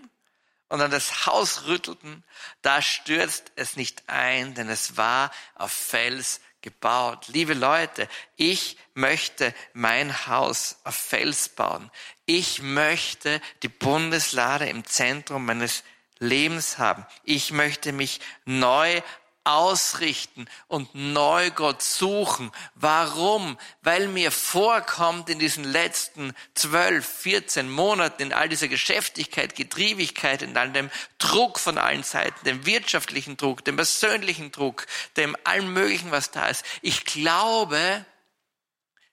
und 0.69 0.81
an 0.81 0.91
das 0.91 1.27
Haus 1.27 1.65
rüttelten, 1.65 2.25
da 2.63 2.83
stürzt 2.83 3.53
es 3.57 3.77
nicht 3.77 4.09
ein, 4.09 4.55
denn 4.55 4.69
es 4.69 4.97
war 4.97 5.31
auf 5.55 5.73
Fels 5.73 6.41
gebaut. 6.65 7.29
Liebe 7.29 7.53
Leute, 7.53 8.09
ich 8.37 8.79
möchte 8.95 9.55
mein 9.75 10.27
Haus 10.27 10.79
auf 10.83 10.97
Fels 10.97 11.51
bauen. 11.51 11.91
Ich 12.25 12.63
möchte 12.63 13.43
die 13.63 13.69
Bundeslade 13.69 14.67
im 14.67 14.85
Zentrum 14.87 15.45
meines 15.45 15.85
Lebens 16.19 16.79
haben. 16.79 17.05
Ich 17.23 17.53
möchte 17.53 17.93
mich 17.93 18.21
neu 18.47 19.03
ausrichten 19.45 20.49
und 20.69 20.95
neu 20.95 21.51
Gott 21.51 21.83
suchen. 21.83 22.51
Warum? 22.75 23.59
Weil 23.83 24.09
mir 24.09 24.31
vorkommt 24.31 25.29
in 25.29 25.39
diesen 25.39 25.65
letzten 25.65 26.35
zwölf, 26.55 27.07
vierzehn 27.07 27.71
Monaten, 27.71 28.23
in 28.23 28.33
all 28.33 28.49
dieser 28.49 28.69
Geschäftigkeit, 28.69 29.55
Getriebigkeit, 29.55 30.43
in 30.43 30.57
all 30.57 30.73
dem 30.73 30.91
Druck 31.19 31.59
von 31.59 31.79
allen 31.79 32.03
Seiten, 32.03 32.45
dem 32.45 32.65
wirtschaftlichen 32.65 33.37
Druck, 33.37 33.65
dem 33.65 33.77
persönlichen 33.77 34.51
Druck, 34.51 34.87
dem 35.17 35.37
allen 35.45 35.73
möglichen, 35.73 36.11
was 36.11 36.31
da 36.31 36.49
ist. 36.49 36.65
Ich 36.81 37.05
glaube, 37.05 38.05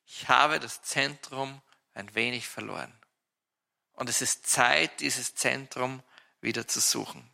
ich 0.05 0.29
habe 0.29 0.59
das 0.59 0.81
Zentrum 0.81 1.61
ein 1.93 2.15
wenig 2.15 2.47
verloren. 2.47 2.93
Und 3.93 4.09
es 4.09 4.21
ist 4.21 4.47
Zeit, 4.47 4.99
dieses 5.01 5.35
Zentrum 5.35 6.01
wieder 6.41 6.67
zu 6.67 6.79
suchen. 6.79 7.30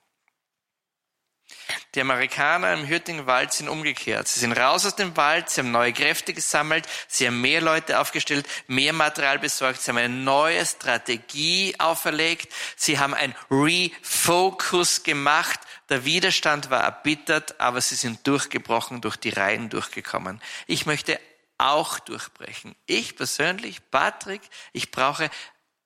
Die 1.96 2.02
Amerikaner 2.02 2.74
im 2.74 2.88
Hürtingwald 2.88 3.54
sind 3.54 3.70
umgekehrt. 3.70 4.28
Sie 4.28 4.40
sind 4.40 4.54
raus 4.54 4.86
aus 4.86 4.96
dem 4.96 5.16
Wald, 5.18 5.50
sie 5.50 5.62
haben 5.62 5.72
neue 5.72 5.94
Kräfte 5.94 6.34
gesammelt, 6.34 6.88
sie 7.08 7.26
haben 7.26 7.42
mehr 7.42 7.62
Leute 7.62 8.00
aufgestellt, 8.00 8.48
mehr 8.68 8.94
Material 8.94 9.40
besorgt, 9.40 9.82
sie 9.82 9.92
haben 9.92 9.98
eine 9.98 10.14
neue 10.14 10.66
Strategie 10.66 11.76
auferlegt, 11.80 12.54
sie 12.76 13.00
haben 13.00 13.14
ein 13.14 13.34
Refocus 13.50 15.04
gemacht. 15.04 15.60
Der 15.90 16.06
Widerstand 16.06 16.70
war 16.70 16.84
erbittert, 16.84 17.60
aber 17.60 17.82
sie 17.82 17.96
sind 17.96 18.28
durchgebrochen, 18.28 19.02
durch 19.02 19.16
die 19.16 19.30
Reihen 19.30 19.70
durchgekommen. 19.70 20.42
Ich 20.68 20.86
möchte 20.86 21.20
auch 21.58 22.00
durchbrechen. 22.00 22.76
Ich 22.86 23.16
persönlich, 23.16 23.90
Patrick, 23.90 24.42
ich 24.74 24.92
brauche 24.92 25.30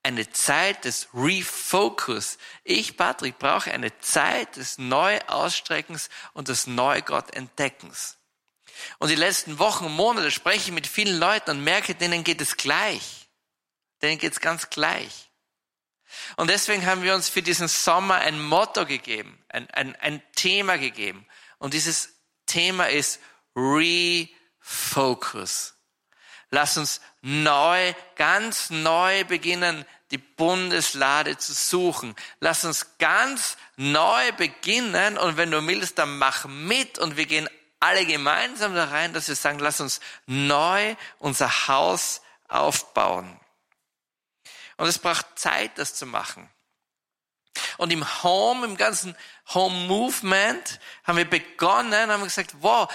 eine 0.04 0.30
Zeit 0.32 0.86
des 0.86 1.08
Refocus. 1.14 2.38
Ich, 2.64 2.98
Patrick, 2.98 3.38
brauche 3.38 3.72
eine 3.72 3.98
Zeit 4.00 4.56
des 4.56 4.78
Neuausstreckens 4.78 6.10
und 6.34 6.48
des 6.48 6.68
Neugott-Entdeckens. 6.68 8.18
Und 8.98 9.10
die 9.10 9.16
letzten 9.16 9.60
Wochen 9.60 9.92
Monate 9.92 10.32
spreche 10.32 10.70
ich 10.70 10.72
mit 10.72 10.88
vielen 10.88 11.20
Leuten 11.20 11.52
und 11.52 11.64
merke, 11.64 11.94
denen 11.94 12.24
geht 12.24 12.42
es 12.42 12.58
gleich. 12.58 13.30
Denen 14.02 14.18
geht 14.18 14.34
es 14.34 14.40
ganz 14.40 14.72
gleich. 14.72 15.30
Und 16.36 16.50
deswegen 16.50 16.86
haben 16.86 17.04
wir 17.04 17.14
uns 17.16 17.30
für 17.30 17.42
diesen 17.44 17.68
Sommer 17.68 18.16
ein 18.16 18.42
Motto 18.42 18.86
gegeben, 18.86 19.44
ein, 19.50 19.70
ein, 19.72 19.96
ein 19.98 20.22
Thema 20.34 20.78
gegeben. 20.78 21.28
Und 21.58 21.74
dieses 21.74 22.16
Thema 22.46 22.90
ist 22.90 23.20
Refocus. 23.56 24.36
Lass 26.52 26.78
uns 26.78 27.02
neu, 27.22 27.94
ganz 28.16 28.70
neu 28.70 29.24
beginnen, 29.24 29.86
die 30.12 30.18
Bundeslade 30.18 31.38
zu 31.38 31.54
suchen. 31.54 32.16
Lass 32.42 32.66
uns 32.66 32.98
ganz 32.98 33.58
neu 33.78 34.32
beginnen 34.34 35.18
und 35.18 35.38
wenn 35.38 35.50
du 35.50 35.66
willst, 35.66 35.98
dann 35.98 36.18
mach 36.18 36.46
mit 36.46 37.00
und 37.00 37.16
wir 37.16 37.26
gehen 37.26 37.50
alle 37.80 38.06
gemeinsam 38.06 38.76
da 38.76 38.86
rein, 38.86 39.14
dass 39.14 39.28
wir 39.28 39.36
sagen, 39.36 39.60
lass 39.60 39.80
uns 39.80 40.02
neu 40.28 40.96
unser 41.20 41.68
Haus 41.68 42.22
aufbauen. 42.48 43.40
Und 44.78 44.88
es 44.88 45.00
braucht 45.00 45.40
Zeit, 45.40 45.78
das 45.78 45.96
zu 45.96 46.06
machen. 46.06 46.50
Und 47.78 47.92
im 47.92 48.24
Home, 48.24 48.66
im 48.66 48.78
ganzen 48.78 49.16
Home 49.54 49.88
Movement 49.88 50.80
haben 51.04 51.18
wir 51.18 51.30
begonnen, 51.30 52.12
haben 52.12 52.24
gesagt, 52.24 52.56
wow, 52.60 52.92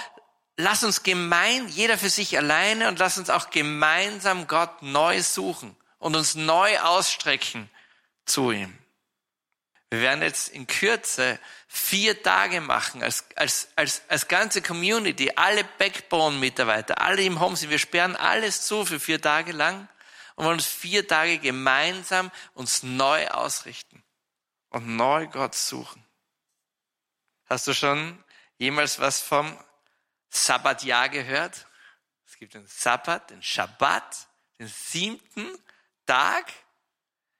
lass 0.57 0.83
uns 0.83 1.03
gemein, 1.03 1.67
jeder 1.69 1.97
für 1.97 2.09
sich 2.09 2.37
alleine 2.37 2.87
und 2.89 2.99
lass 2.99 3.17
uns 3.17 3.29
auch 3.29 3.49
gemeinsam 3.49 4.47
Gott 4.47 4.81
neu 4.81 5.21
suchen 5.21 5.75
und 5.99 6.15
uns 6.15 6.35
neu 6.35 6.79
ausstrecken 6.79 7.69
zu 8.25 8.51
ihm. 8.51 8.77
Wir 9.89 10.01
werden 10.01 10.21
jetzt 10.21 10.49
in 10.49 10.67
Kürze 10.67 11.39
vier 11.67 12.21
Tage 12.21 12.59
machen 12.59 13.01
als, 13.01 13.25
als, 13.35 13.69
als, 13.77 14.01
als 14.09 14.27
ganze 14.27 14.61
Community, 14.61 15.31
alle 15.35 15.63
Backbone-Mitarbeiter, 15.63 16.99
alle 16.99 17.23
im 17.23 17.39
Home 17.39 17.55
sind. 17.55 17.69
Wir 17.69 17.79
sperren 17.79 18.17
alles 18.17 18.63
zu 18.63 18.83
für 18.83 18.99
vier 18.99 19.21
Tage 19.21 19.53
lang 19.53 19.87
und 20.35 20.43
wollen 20.43 20.57
uns 20.57 20.67
vier 20.67 21.07
Tage 21.07 21.37
gemeinsam 21.37 22.31
uns 22.53 22.83
neu 22.83 23.29
ausrichten 23.29 24.03
und 24.69 24.87
neu 24.97 25.27
Gott 25.27 25.55
suchen. 25.55 26.05
Hast 27.45 27.67
du 27.67 27.73
schon 27.73 28.21
jemals 28.57 28.99
was 28.99 29.21
vom 29.21 29.57
Sabbatjahr 30.29 31.09
gehört. 31.09 31.67
Es 32.25 32.37
gibt 32.37 32.53
den 32.53 32.67
Sabbat, 32.67 33.29
den 33.29 33.41
Schabbat, 33.41 34.27
den 34.59 34.67
siebten 34.67 35.47
Tag 36.05 36.51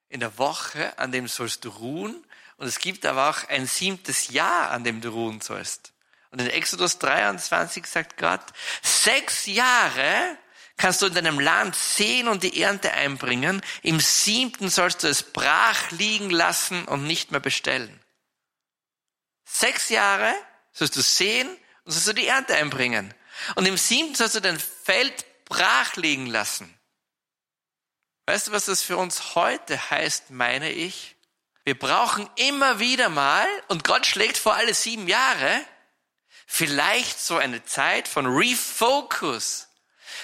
in 0.09 0.19
der 0.19 0.37
Woche, 0.37 0.97
an 0.97 1.11
dem 1.11 1.27
sollst 1.27 1.65
du 1.65 1.69
ruhen. 1.69 2.25
Und 2.57 2.67
es 2.67 2.79
gibt 2.79 3.05
aber 3.05 3.29
auch 3.29 3.47
ein 3.49 3.67
siebtes 3.67 4.29
Jahr, 4.29 4.71
an 4.71 4.83
dem 4.83 5.01
du 5.01 5.09
ruhen 5.09 5.41
sollst. 5.41 5.93
Und 6.31 6.41
in 6.41 6.49
Exodus 6.49 6.99
23 6.99 7.85
sagt 7.85 8.17
Gott, 8.17 8.41
sechs 8.81 9.45
Jahre 9.45 10.37
kannst 10.75 11.01
du 11.01 11.07
in 11.07 11.13
deinem 11.13 11.39
Land 11.39 11.75
sehen 11.75 12.27
und 12.27 12.43
die 12.43 12.61
Ernte 12.61 12.93
einbringen. 12.93 13.61
Im 13.81 13.99
siebten 13.99 14.69
sollst 14.69 15.03
du 15.03 15.07
es 15.07 15.23
brach 15.23 15.91
liegen 15.91 16.29
lassen 16.29 16.85
und 16.85 17.05
nicht 17.05 17.31
mehr 17.31 17.39
bestellen. 17.39 17.99
Sechs 19.45 19.89
Jahre 19.89 20.33
sollst 20.73 20.95
du 20.95 21.01
sehen 21.01 21.49
und 21.87 21.93
sollst 21.93 22.09
du 22.09 22.13
die 22.13 22.27
Ernte 22.27 22.53
einbringen. 22.53 23.13
Und 23.55 23.65
im 23.65 23.77
siebten 23.77 24.13
sollst 24.13 24.35
du 24.35 24.41
dein 24.41 24.59
Feld 24.59 25.25
brach 25.45 25.95
liegen 25.95 26.25
lassen. 26.25 26.77
Weißt 28.25 28.47
du, 28.47 28.51
was 28.51 28.65
das 28.65 28.83
für 28.83 28.97
uns 28.97 29.35
heute 29.35 29.89
heißt, 29.89 30.31
meine 30.31 30.69
ich? 30.69 31.15
Wir 31.63 31.79
brauchen 31.79 32.29
immer 32.35 32.79
wieder 32.79 33.07
mal, 33.07 33.47
und 33.69 33.85
Gott 33.85 34.05
schlägt 34.05 34.37
vor 34.37 34.55
alle 34.55 34.73
sieben 34.73 35.07
Jahre, 35.07 35.61
vielleicht 36.45 37.21
so 37.21 37.37
eine 37.37 37.63
Zeit 37.63 38.09
von 38.09 38.25
Refocus. 38.25 39.69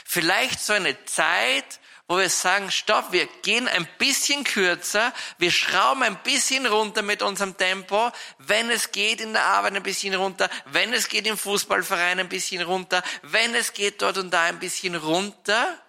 Vielleicht 0.03 0.59
so 0.59 0.73
eine 0.73 1.05
Zeit, 1.05 1.79
wo 2.07 2.17
wir 2.17 2.29
sagen, 2.29 2.69
stopp, 2.69 3.11
wir 3.11 3.27
gehen 3.43 3.67
ein 3.67 3.87
bisschen 3.97 4.43
kürzer, 4.43 5.13
wir 5.37 5.51
schrauben 5.51 6.03
ein 6.03 6.21
bisschen 6.23 6.65
runter 6.65 7.01
mit 7.01 7.21
unserem 7.21 7.57
Tempo, 7.57 8.11
wenn 8.39 8.69
es 8.69 8.91
geht 8.91 9.21
in 9.21 9.33
der 9.33 9.45
Arbeit 9.45 9.75
ein 9.75 9.83
bisschen 9.83 10.13
runter, 10.13 10.49
wenn 10.65 10.93
es 10.93 11.07
geht 11.07 11.25
im 11.25 11.37
Fußballverein 11.37 12.19
ein 12.19 12.29
bisschen 12.29 12.61
runter, 12.61 13.01
wenn 13.21 13.55
es 13.55 13.73
geht 13.73 14.01
dort 14.01 14.17
und 14.17 14.31
da 14.31 14.43
ein 14.43 14.59
bisschen 14.59 14.95
runter 14.95 15.81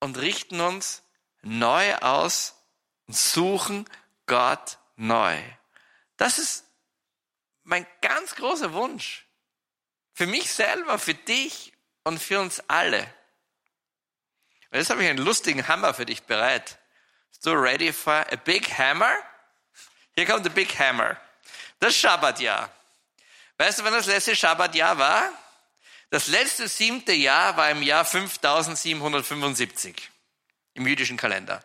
und 0.00 0.18
richten 0.18 0.60
uns 0.60 1.02
neu 1.42 1.94
aus 1.96 2.54
und 3.06 3.16
suchen 3.16 3.88
Gott 4.26 4.78
neu. 4.96 5.40
Das 6.16 6.38
ist 6.38 6.64
mein 7.64 7.86
ganz 8.00 8.34
großer 8.34 8.72
Wunsch. 8.72 9.26
Für 10.12 10.26
mich 10.26 10.50
selber, 10.50 10.98
für 10.98 11.14
dich 11.14 11.72
und 12.04 12.18
für 12.18 12.40
uns 12.40 12.60
alle. 12.68 13.12
Und 14.76 14.80
jetzt 14.80 14.90
habe 14.90 15.02
ich 15.02 15.08
einen 15.08 15.24
lustigen 15.24 15.66
Hammer 15.68 15.94
für 15.94 16.04
dich 16.04 16.24
bereit. 16.24 16.76
Bist 17.30 17.46
du 17.46 17.52
ready 17.52 17.94
for 17.94 18.12
a 18.12 18.36
big 18.36 18.76
hammer? 18.76 19.10
Hier 20.14 20.26
kommt 20.26 20.44
der 20.44 20.50
Big 20.50 20.78
Hammer. 20.78 21.16
Das 21.80 21.96
Schabbatjahr. 21.96 22.70
Weißt 23.56 23.78
du, 23.78 23.84
wann 23.84 23.94
das 23.94 24.04
letzte 24.04 24.36
Schabbatjahr 24.36 24.98
war? 24.98 25.32
Das 26.10 26.26
letzte 26.26 26.68
siebte 26.68 27.14
Jahr 27.14 27.56
war 27.56 27.70
im 27.70 27.82
Jahr 27.82 28.04
5775 28.04 30.10
im 30.74 30.86
jüdischen 30.86 31.16
Kalender. 31.16 31.64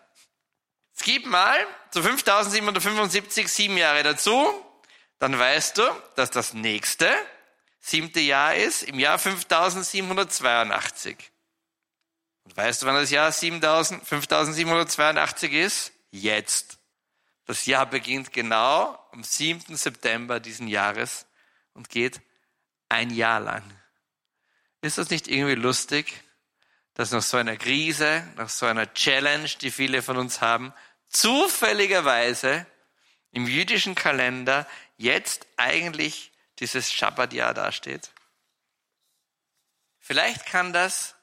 Es 0.95 1.03
gibt 1.03 1.25
mal 1.25 1.67
zu 1.89 2.01
5775 2.01 3.49
sieben 3.49 3.75
Jahre 3.75 4.03
dazu, 4.03 4.65
dann 5.19 5.37
weißt 5.37 5.79
du, 5.79 6.01
dass 6.15 6.31
das 6.31 6.53
nächste 6.53 7.13
siebte 7.81 8.21
Jahr 8.21 8.55
ist 8.55 8.83
im 8.83 8.99
Jahr 8.99 9.19
5782. 9.19 11.30
Und 12.43 12.57
weißt 12.57 12.81
du, 12.81 12.85
wann 12.85 12.95
das 12.95 13.11
Jahr 13.11 13.31
5782 13.31 15.53
ist? 15.53 15.93
Jetzt. 16.09 16.79
Das 17.45 17.65
Jahr 17.65 17.85
beginnt 17.85 18.33
genau 18.33 18.97
am 19.11 19.23
7. 19.23 19.75
September 19.75 20.39
diesen 20.39 20.67
Jahres 20.67 21.25
und 21.73 21.89
geht 21.89 22.21
ein 22.89 23.09
Jahr 23.09 23.39
lang. 23.39 23.63
Ist 24.81 24.97
das 24.97 25.09
nicht 25.09 25.27
irgendwie 25.27 25.55
lustig, 25.55 26.23
dass 26.93 27.11
nach 27.11 27.21
so 27.21 27.37
einer 27.37 27.57
Krise, 27.57 28.27
nach 28.35 28.49
so 28.49 28.65
einer 28.65 28.93
Challenge, 28.93 29.49
die 29.61 29.71
viele 29.71 30.01
von 30.01 30.17
uns 30.17 30.41
haben, 30.41 30.73
zufälligerweise 31.07 32.65
im 33.31 33.47
jüdischen 33.47 33.95
Kalender 33.95 34.67
jetzt 34.97 35.47
eigentlich 35.57 36.31
dieses 36.59 36.91
Schabbatjahr 36.91 37.53
dasteht? 37.53 38.11
Vielleicht 39.99 40.45
kann 40.45 40.73
das 40.73 41.15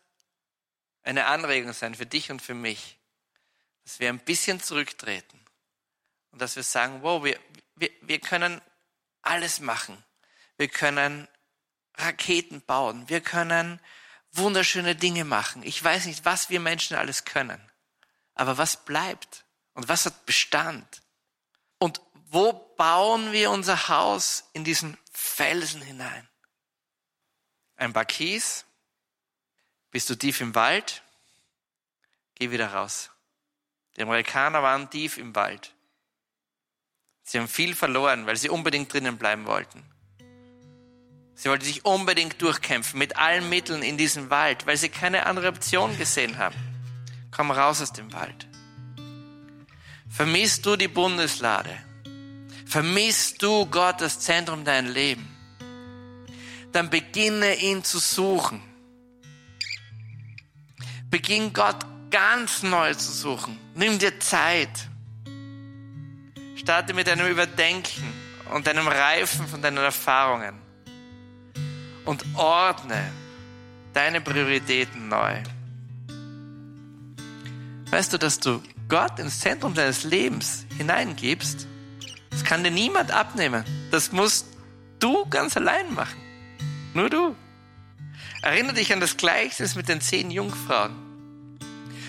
eine 1.09 1.25
Anregung 1.25 1.73
sein 1.73 1.94
für 1.94 2.05
dich 2.05 2.31
und 2.31 2.42
für 2.42 2.55
mich, 2.55 2.99
dass 3.85 3.99
wir 3.99 4.11
ein 4.11 4.18
bisschen 4.18 4.61
zurücktreten 4.61 5.40
und 6.33 6.42
dass 6.42 6.55
wir 6.55 6.62
sagen, 6.62 7.03
wow, 7.03 7.25
wir, 7.25 7.40
wir, 7.77 7.90
wir 8.03 8.21
können 8.21 8.61
alles 9.23 9.61
machen. 9.61 10.05
Wir 10.59 10.68
können 10.68 11.27
Raketen 11.94 12.61
bauen. 12.61 13.09
Wir 13.09 13.23
können 13.23 13.81
wunderschöne 14.33 14.94
Dinge 14.97 15.25
machen. 15.25 15.62
Ich 15.62 15.83
weiß 15.83 16.05
nicht, 16.05 16.27
was 16.27 16.51
wir 16.51 16.61
Menschen 16.61 16.97
alles 16.97 17.25
können. 17.25 17.61
Aber 18.35 18.59
was 18.59 18.85
bleibt? 18.85 19.47
Und 19.73 19.88
was 19.88 20.05
hat 20.05 20.27
Bestand? 20.27 21.03
Und 21.79 22.03
wo 22.27 22.53
bauen 22.53 23.33
wir 23.33 23.51
unser 23.51 23.88
Haus 23.88 24.44
in 24.53 24.62
diesen 24.62 24.99
Felsen 25.11 25.81
hinein? 25.81 26.29
Ein 27.77 27.94
paar 27.94 28.05
Kies? 28.05 28.66
Bist 29.99 30.11
du 30.11 30.15
tief 30.15 30.41
im 30.41 30.55
Wald? 30.55 31.03
Geh 32.37 32.53
wieder 32.53 32.73
raus. 32.73 33.11
Die 33.97 34.03
Amerikaner 34.03 34.63
waren 34.63 34.89
tief 34.89 35.19
im 35.19 35.35
Wald. 35.35 35.75
Sie 37.25 37.37
haben 37.37 37.49
viel 37.49 37.75
verloren, 37.75 38.25
weil 38.25 38.37
sie 38.37 38.49
unbedingt 38.49 38.93
drinnen 38.93 39.19
bleiben 39.19 39.47
wollten. 39.47 39.83
Sie 41.35 41.49
wollten 41.49 41.65
sich 41.65 41.85
unbedingt 41.85 42.41
durchkämpfen 42.41 42.97
mit 42.97 43.17
allen 43.17 43.49
Mitteln 43.49 43.83
in 43.83 43.99
diesem 43.99 44.31
Wald, 44.31 44.69
weil 44.69 44.77
sie 44.77 44.89
keine 44.89 45.27
andere 45.27 45.49
Option 45.49 45.99
gesehen 45.99 46.39
haben. 46.39 46.55
Komm 47.33 47.51
raus 47.51 47.83
aus 47.83 47.93
dem 47.93 48.13
Wald. 48.13 48.47
Vermisst 50.09 50.65
du 50.65 50.77
die 50.77 50.87
Bundeslade? 50.87 51.77
Vermisst 52.67 53.43
du 53.43 53.67
Gott 53.67 54.01
das 54.01 54.21
Zentrum 54.21 54.65
dein 54.65 54.87
Leben? 54.87 55.27
Dann 56.71 56.89
beginne 56.89 57.57
ihn 57.57 57.83
zu 57.83 57.99
suchen. 57.99 58.63
Beginn 61.11 61.53
Gott 61.53 61.87
ganz 62.11 62.62
neu 62.62 62.94
zu 62.94 63.12
suchen. 63.12 63.59
Nimm 63.75 63.99
dir 63.99 64.18
Zeit. 64.21 64.88
Starte 66.57 66.92
mit 66.92 67.09
einem 67.09 67.29
Überdenken 67.29 68.12
und 68.53 68.68
einem 68.68 68.88
Reifen 68.88 69.47
von 69.47 69.62
deinen 69.62 69.79
Erfahrungen. 69.79 70.59
Und 72.05 72.25
ordne 72.35 73.12
deine 73.92 74.21
Prioritäten 74.21 75.09
neu. 75.09 75.42
Weißt 77.90 78.12
du, 78.12 78.18
dass 78.18 78.38
du 78.38 78.62
Gott 78.88 79.18
ins 79.18 79.40
Zentrum 79.40 79.75
deines 79.75 80.05
Lebens 80.05 80.66
hineingibst? 80.77 81.66
Das 82.31 82.44
kann 82.44 82.62
dir 82.62 82.71
niemand 82.71 83.11
abnehmen. 83.11 83.64
Das 83.90 84.12
musst 84.12 84.47
du 84.99 85.27
ganz 85.27 85.57
allein 85.57 85.92
machen. 85.94 86.21
Nur 86.94 87.09
du. 87.09 87.35
Erinnere 88.42 88.74
dich 88.74 88.92
an 88.92 89.01
das 89.01 89.16
Gleichnis 89.16 89.74
mit 89.74 89.88
den 89.88 90.01
zehn 90.01 90.31
Jungfrauen. 90.31 90.94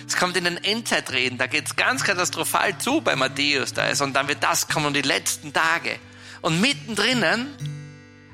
Es 0.06 0.16
kommt 0.16 0.36
in 0.36 0.44
den 0.44 0.56
Endzeitreden, 0.56 1.38
da 1.38 1.46
geht 1.46 1.66
es 1.66 1.76
ganz 1.76 2.02
katastrophal 2.02 2.76
zu 2.78 3.00
bei 3.00 3.14
Matthäus. 3.14 3.72
Da 3.72 3.86
ist, 3.88 4.00
und 4.00 4.12
dann 4.12 4.26
wird 4.26 4.42
das 4.42 4.66
kommen 4.66 4.86
und 4.86 4.94
die 4.94 5.02
letzten 5.02 5.52
Tage. 5.52 5.98
Und 6.40 6.60
mittendrin 6.60 7.46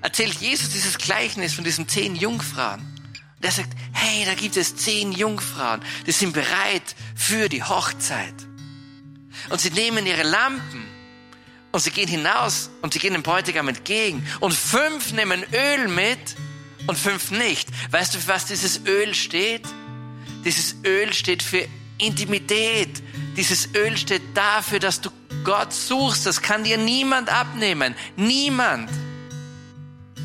erzählt 0.00 0.34
Jesus 0.40 0.70
dieses 0.70 0.96
Gleichnis 0.96 1.54
von 1.54 1.64
diesen 1.64 1.88
zehn 1.88 2.16
Jungfrauen. 2.16 2.80
Und 2.80 3.44
er 3.44 3.50
sagt, 3.50 3.70
hey, 3.92 4.24
da 4.24 4.34
gibt 4.34 4.56
es 4.56 4.76
zehn 4.76 5.12
Jungfrauen, 5.12 5.82
die 6.06 6.12
sind 6.12 6.32
bereit 6.32 6.94
für 7.14 7.48
die 7.48 7.62
Hochzeit. 7.62 8.34
Und 9.50 9.60
sie 9.60 9.70
nehmen 9.70 10.06
ihre 10.06 10.22
Lampen 10.22 10.86
und 11.72 11.80
sie 11.80 11.90
gehen 11.90 12.08
hinaus 12.08 12.70
und 12.80 12.94
sie 12.94 12.98
gehen 12.98 13.12
dem 13.12 13.22
Bräutigam 13.22 13.68
entgegen. 13.68 14.26
Und 14.40 14.54
fünf 14.54 15.12
nehmen 15.12 15.44
Öl 15.52 15.88
mit 15.88 16.36
und 16.86 16.98
fünf 16.98 17.30
nicht. 17.30 17.68
Weißt 17.90 18.14
du, 18.14 18.18
für 18.18 18.28
was 18.28 18.46
dieses 18.46 18.84
Öl 18.86 19.14
steht? 19.14 19.66
Dieses 20.44 20.76
Öl 20.84 21.12
steht 21.12 21.42
für 21.42 21.66
Intimität. 21.98 23.02
Dieses 23.36 23.74
Öl 23.74 23.96
steht 23.96 24.22
dafür, 24.34 24.78
dass 24.78 25.00
du 25.00 25.10
Gott 25.44 25.72
suchst. 25.72 26.26
Das 26.26 26.42
kann 26.42 26.64
dir 26.64 26.78
niemand 26.78 27.28
abnehmen. 27.32 27.94
Niemand. 28.16 28.90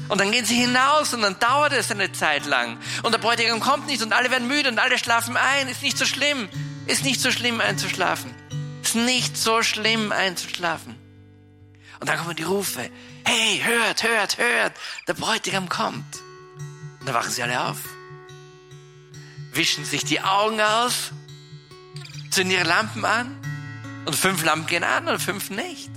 Und 0.09 0.19
dann 0.19 0.31
gehen 0.31 0.45
sie 0.45 0.55
hinaus 0.55 1.13
und 1.13 1.21
dann 1.21 1.39
dauert 1.39 1.71
es 1.71 1.89
eine 1.89 2.11
Zeit 2.11 2.45
lang. 2.45 2.77
Und 3.01 3.13
der 3.13 3.19
Bräutigam 3.19 3.61
kommt 3.61 3.87
nicht 3.87 4.01
und 4.01 4.11
alle 4.11 4.29
werden 4.29 4.47
müde 4.47 4.69
und 4.69 4.77
alle 4.77 4.97
schlafen 4.97 5.37
ein. 5.37 5.69
Ist 5.69 5.81
nicht 5.81 5.97
so 5.97 6.05
schlimm. 6.05 6.49
Ist 6.85 7.05
nicht 7.05 7.21
so 7.21 7.31
schlimm 7.31 7.61
einzuschlafen. 7.61 8.33
Ist 8.83 8.95
nicht 8.95 9.37
so 9.37 9.63
schlimm 9.63 10.11
einzuschlafen. 10.11 10.95
Und 11.99 12.09
dann 12.09 12.17
kommen 12.17 12.35
die 12.35 12.43
Rufe. 12.43 12.89
Hey, 13.23 13.61
hört, 13.63 14.03
hört, 14.03 14.37
hört. 14.37 14.73
Der 15.07 15.13
Bräutigam 15.13 15.69
kommt. 15.69 16.19
Und 17.01 17.07
dann 17.07 17.15
wachen 17.15 17.31
sie 17.31 17.43
alle 17.43 17.59
auf 17.61 17.77
wischen 19.53 19.85
sich 19.85 20.03
die 20.05 20.21
Augen 20.21 20.61
aus, 20.61 21.11
zünden 22.29 22.55
ihre 22.55 22.67
Lampen 22.67 23.05
an 23.05 23.37
und 24.05 24.15
fünf 24.15 24.43
Lampen 24.43 24.67
gehen 24.67 24.83
an 24.83 25.07
und 25.07 25.21
fünf 25.21 25.49
nicht. 25.49 25.89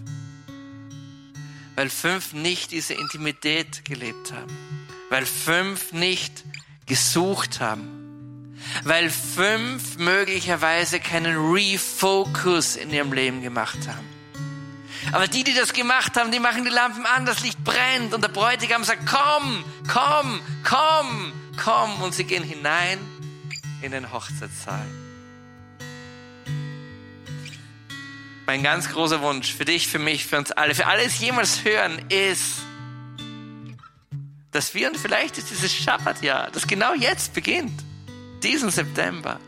Weil 1.77 1.91
fünf 1.91 2.33
nicht 2.33 2.71
diese 2.71 2.95
Intimität 2.95 3.85
gelebt 3.85 4.33
haben. 4.33 4.87
Weil 5.11 5.27
fünf 5.27 5.93
nicht 5.93 6.45
gesucht 6.87 7.61
haben. 7.61 8.57
Weil 8.85 9.11
fünf 9.11 9.99
möglicherweise 9.99 11.01
keinen 11.01 11.37
Refocus 11.53 12.77
in 12.77 12.91
ihrem 12.91 13.13
Leben 13.13 13.43
gemacht 13.43 13.89
haben. 13.89 14.14
Aber 15.13 15.29
die, 15.29 15.45
die 15.45 15.55
das 15.55 15.73
gemacht 15.73 16.17
haben, 16.17 16.31
die 16.33 16.41
machen 16.41 16.65
die 16.65 16.71
Lampen 16.71 17.07
an, 17.07 17.27
das 17.27 17.43
Licht 17.43 17.63
brennt 17.63 18.15
und 18.15 18.23
der 18.23 18.29
Bräutigam 18.29 18.85
sagt, 18.85 19.07
komm, 19.07 19.65
komm, 19.87 20.41
komm, 20.65 21.33
komm. 21.63 22.03
Und 22.03 22.15
sie 22.15 22.25
gehen 22.25 22.43
hinein 22.43 22.99
in 23.83 23.93
den 23.93 24.13
Hochzeitssaal. 24.13 24.87
Mein 28.47 28.63
ganz 28.63 28.91
großer 28.91 29.23
Wunsch 29.23 29.55
für 29.55 29.65
dich, 29.65 29.89
für 29.89 29.99
mich, 29.99 30.27
für 30.27 30.39
uns 30.39 30.53
alle, 30.53 30.75
für 30.75 30.87
alles 30.87 31.19
jemals 31.19 31.65
hören, 31.65 31.99
ist, 32.11 32.61
dass 34.51 34.75
wir, 34.75 34.89
und 34.89 34.97
vielleicht 34.97 35.39
ist 35.39 35.51
dieses 35.51 35.75
Schabbatjahr, 35.75 36.51
das 36.51 36.67
genau 36.67 36.95
jetzt 36.95 37.33
beginnt, 37.35 37.83
diesen 38.43 38.71
September, 38.71 39.41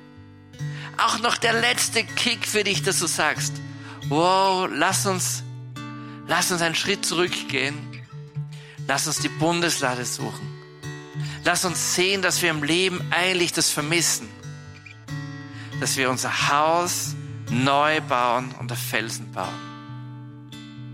auch 0.98 1.18
noch 1.20 1.36
der 1.36 1.52
letzte 1.52 2.04
Kick 2.04 2.46
für 2.46 2.64
dich, 2.64 2.82
dass 2.82 2.98
du 2.98 3.06
sagst, 3.06 3.52
wow, 4.08 4.68
lass 4.72 5.06
uns, 5.06 5.42
lass 6.26 6.50
uns 6.52 6.62
einen 6.62 6.74
Schritt 6.74 7.04
zurückgehen, 7.04 7.76
lass 8.86 9.06
uns 9.06 9.20
die 9.20 9.28
Bundeslade 9.28 10.04
suchen. 10.04 10.56
Lass 11.44 11.64
uns 11.64 11.94
sehen, 11.94 12.22
dass 12.22 12.42
wir 12.42 12.50
im 12.50 12.64
Leben 12.64 13.00
eigentlich 13.10 13.52
das 13.52 13.70
vermissen. 13.70 14.28
Dass 15.78 15.96
wir 15.96 16.10
unser 16.10 16.48
Haus 16.48 17.14
neu 17.50 18.00
bauen 18.00 18.52
und 18.58 18.72
auf 18.72 18.78
Felsen 18.78 19.30
bauen. 19.30 19.54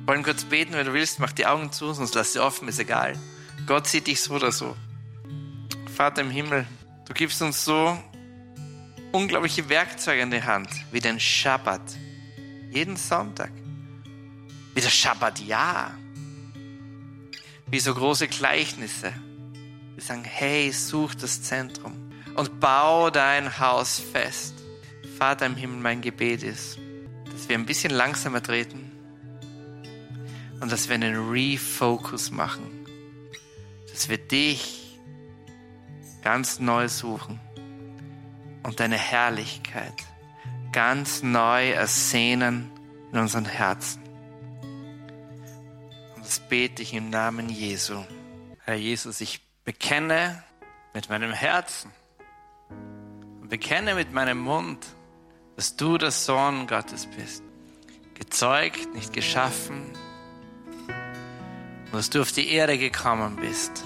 Wir 0.01 0.09
wollen 0.09 0.23
kurz 0.23 0.45
beten, 0.45 0.75
wenn 0.75 0.85
du 0.85 0.93
willst, 0.93 1.21
mach 1.21 1.33
die 1.33 1.47
Augen 1.47 1.73
zu, 1.73 1.93
sonst 1.95 2.15
lass 2.15 2.35
sie 2.35 2.41
offen, 2.41 2.69
ist 2.69 2.79
egal. 2.79 3.17
Gott 3.67 3.87
sieht 3.87 4.09
dich 4.09 4.21
so 4.21 4.35
oder 4.35 4.53
so. 4.53 4.77
Vater 5.97 6.21
im 6.21 6.31
Himmel, 6.31 6.67
du 7.07 7.15
gibst 7.15 7.41
uns 7.41 7.65
so 7.65 7.97
unglaubliche 9.13 9.69
Werkzeuge 9.69 10.21
in 10.21 10.31
die 10.31 10.43
Hand, 10.43 10.69
wie 10.91 11.01
den 11.01 11.21
Schabbat. 11.21 11.81
Jeden 12.71 12.97
Sonntag. 12.97 13.51
Wie 14.75 14.81
das 14.81 14.95
Schabbatjahr. 14.95 15.97
Wie 17.67 17.81
so 17.81 17.95
große 17.95 18.29
Gleichnisse 18.29 19.13
wir 19.95 20.03
sagen, 20.03 20.25
hey, 20.25 20.73
such 20.73 21.15
das 21.15 21.43
Zentrum 21.43 21.93
und 22.35 22.61
bau 22.61 23.11
dein 23.11 23.59
Haus 23.59 24.01
fest. 24.01 24.55
Vater 25.19 25.47
im 25.47 25.55
Himmel, 25.55 25.79
mein 25.79 26.01
Gebet 26.01 26.43
ist, 26.43 26.79
dass 27.31 27.49
wir 27.49 27.57
ein 27.57 27.67
bisschen 27.67 27.93
langsamer 27.93 28.43
treten 28.43 28.91
und 30.61 30.73
dass 30.73 30.89
wir 30.89 30.95
einen 30.95 31.31
Refocus 31.31 32.31
machen. 32.31 32.87
Dass 33.93 34.09
wir 34.09 34.19
dich 34.19 34.99
ganz 36.23 36.59
neu 36.59 36.89
suchen 36.89 37.39
und 38.63 38.81
deine 38.81 38.97
Herrlichkeit 38.97 39.95
ganz 40.73 41.23
neu 41.23 41.71
ersehnen 41.71 42.71
in 43.13 43.19
unseren 43.19 43.45
Herzen. 43.45 44.02
Und 46.33 46.39
das 46.39 46.49
bete 46.49 46.81
ich 46.81 46.95
im 46.95 47.11
Namen 47.11 47.51
Jesu. 47.51 48.03
Herr 48.65 48.77
Jesus, 48.77 49.21
ich 49.21 49.43
bekenne 49.67 50.43
mit 50.95 51.11
meinem 51.11 51.31
Herzen 51.31 51.91
und 53.43 53.51
bekenne 53.51 53.95
mit 53.95 54.15
meinem 54.15 54.39
Mund, 54.39 54.79
dass 55.57 55.77
du 55.77 55.99
der 55.99 56.11
Sohn 56.11 56.67
Gottes 56.67 57.07
bist. 57.07 57.43
Gezeugt, 58.15 58.95
nicht 58.95 59.13
geschaffen, 59.13 59.93
dass 61.93 62.09
du 62.09 62.23
auf 62.23 62.33
die 62.33 62.51
Erde 62.51 62.79
gekommen 62.79 63.37
bist, 63.37 63.85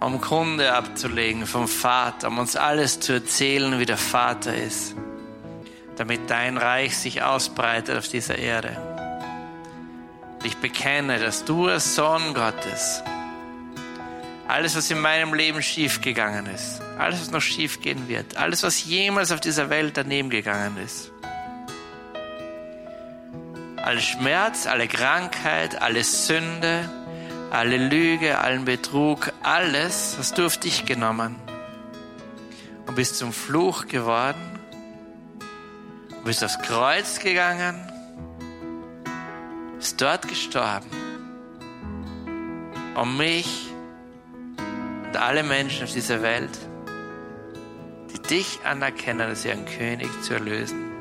um 0.00 0.20
Kunde 0.20 0.74
abzulegen 0.74 1.46
vom 1.46 1.68
Vater, 1.68 2.26
um 2.26 2.38
uns 2.38 2.56
alles 2.56 2.98
zu 2.98 3.12
erzählen, 3.12 3.78
wie 3.78 3.86
der 3.86 3.96
Vater 3.96 4.56
ist, 4.56 4.96
damit 5.94 6.28
dein 6.28 6.58
Reich 6.58 6.98
sich 6.98 7.22
ausbreitet 7.22 7.96
auf 7.96 8.08
dieser 8.08 8.38
Erde. 8.38 9.07
Ich 10.44 10.56
bekenne, 10.58 11.18
dass 11.18 11.44
du 11.44 11.66
als 11.66 11.94
Sohn 11.94 12.32
Gottes. 12.34 13.02
Alles, 14.46 14.76
was 14.76 14.90
in 14.90 15.00
meinem 15.00 15.34
Leben 15.34 15.62
schiefgegangen 15.62 16.46
ist, 16.46 16.80
alles, 16.98 17.20
was 17.20 17.30
noch 17.30 17.42
schiefgehen 17.42 18.08
wird, 18.08 18.36
alles, 18.36 18.62
was 18.62 18.84
jemals 18.84 19.30
auf 19.30 19.40
dieser 19.40 19.68
Welt 19.68 19.96
daneben 19.96 20.30
gegangen 20.30 20.78
ist, 20.78 21.10
alle 23.76 24.00
Schmerz, 24.00 24.66
alle 24.66 24.88
Krankheit, 24.88 25.82
alle 25.82 26.02
Sünde, 26.02 26.88
alle 27.50 27.76
Lüge, 27.76 28.38
allen 28.38 28.64
Betrug, 28.64 29.32
alles 29.42 30.16
hast 30.18 30.38
du 30.38 30.46
auf 30.46 30.56
dich 30.56 30.86
genommen 30.86 31.36
und 32.86 32.94
bist 32.94 33.18
zum 33.18 33.34
Fluch 33.34 33.86
geworden, 33.86 34.58
du 36.08 36.24
bist 36.24 36.42
aufs 36.42 36.58
Kreuz 36.60 37.18
gegangen, 37.18 37.76
bist 39.88 40.02
dort 40.02 40.28
gestorben, 40.28 40.90
um 42.94 43.16
mich 43.16 43.68
und 45.06 45.16
alle 45.16 45.42
Menschen 45.42 45.84
auf 45.84 45.92
dieser 45.94 46.20
Welt, 46.20 46.50
die 48.12 48.20
dich 48.20 48.58
anerkennen 48.64 49.22
als 49.22 49.46
ihren 49.46 49.64
König 49.64 50.10
zu 50.20 50.34
erlösen. 50.34 50.92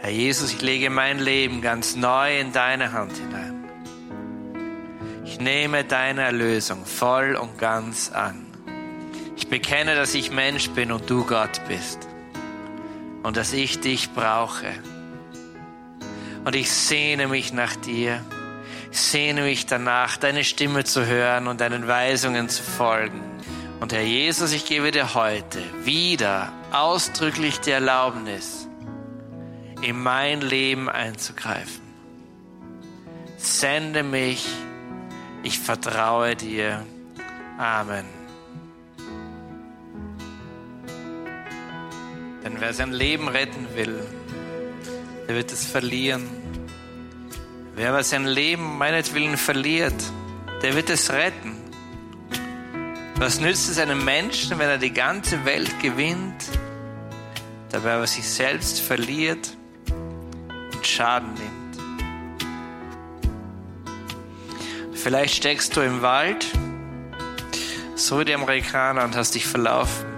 Herr 0.00 0.10
Jesus, 0.10 0.54
ich 0.54 0.60
lege 0.60 0.90
mein 0.90 1.20
Leben 1.20 1.62
ganz 1.62 1.94
neu 1.94 2.40
in 2.40 2.50
deine 2.50 2.90
Hand 2.90 3.16
hinein. 3.16 3.64
Ich 5.24 5.38
nehme 5.38 5.84
deine 5.84 6.22
Erlösung 6.22 6.84
voll 6.84 7.36
und 7.36 7.58
ganz 7.58 8.10
an. 8.10 8.44
Ich 9.36 9.46
bekenne, 9.46 9.94
dass 9.94 10.16
ich 10.16 10.32
Mensch 10.32 10.68
bin 10.70 10.90
und 10.90 11.08
du 11.08 11.24
Gott 11.24 11.60
bist 11.68 12.08
und 13.22 13.36
dass 13.36 13.52
ich 13.52 13.78
dich 13.78 14.12
brauche. 14.14 14.72
Und 16.44 16.54
ich 16.54 16.70
sehne 16.70 17.28
mich 17.28 17.52
nach 17.52 17.74
dir. 17.76 18.22
Ich 18.92 19.00
sehne 19.00 19.42
mich 19.42 19.66
danach, 19.66 20.16
deine 20.16 20.44
Stimme 20.44 20.84
zu 20.84 21.06
hören 21.06 21.48
und 21.48 21.60
deinen 21.60 21.88
Weisungen 21.88 22.48
zu 22.48 22.62
folgen. 22.62 23.20
Und 23.80 23.92
Herr 23.92 24.02
Jesus, 24.02 24.52
ich 24.52 24.66
gebe 24.66 24.90
dir 24.90 25.14
heute 25.14 25.60
wieder 25.84 26.52
ausdrücklich 26.70 27.60
die 27.60 27.70
Erlaubnis, 27.70 28.68
in 29.82 30.00
mein 30.00 30.40
Leben 30.40 30.88
einzugreifen. 30.88 31.82
Sende 33.36 34.02
mich, 34.02 34.46
ich 35.42 35.58
vertraue 35.58 36.36
dir. 36.36 36.86
Amen. 37.58 38.06
Denn 42.44 42.60
wer 42.60 42.72
sein 42.72 42.92
Leben 42.92 43.28
retten 43.28 43.66
will, 43.74 44.06
der 45.26 45.36
wird 45.36 45.52
es 45.52 45.64
verlieren. 45.64 46.28
Wer 47.74 47.90
aber 47.90 48.02
sein 48.02 48.24
Leben 48.24 48.78
meinetwillen 48.78 49.36
verliert, 49.36 49.94
der 50.62 50.74
wird 50.74 50.90
es 50.90 51.10
retten. 51.10 51.56
Was 53.16 53.40
nützt 53.40 53.68
es 53.68 53.78
einem 53.78 54.04
Menschen, 54.04 54.58
wenn 54.58 54.68
er 54.68 54.78
die 54.78 54.92
ganze 54.92 55.44
Welt 55.44 55.80
gewinnt, 55.80 56.44
dabei 57.70 57.94
aber 57.94 58.06
sich 58.06 58.28
selbst 58.28 58.80
verliert 58.80 59.56
Schaden 60.86 61.34
nimmt. 61.34 61.78
Vielleicht 64.96 65.34
steckst 65.34 65.76
du 65.76 65.80
im 65.80 66.02
Wald, 66.02 66.46
so 67.94 68.20
wie 68.20 68.24
die 68.24 68.34
Amerikaner, 68.34 69.04
und 69.04 69.16
hast 69.16 69.34
dich 69.34 69.46
verlaufen. 69.46 70.13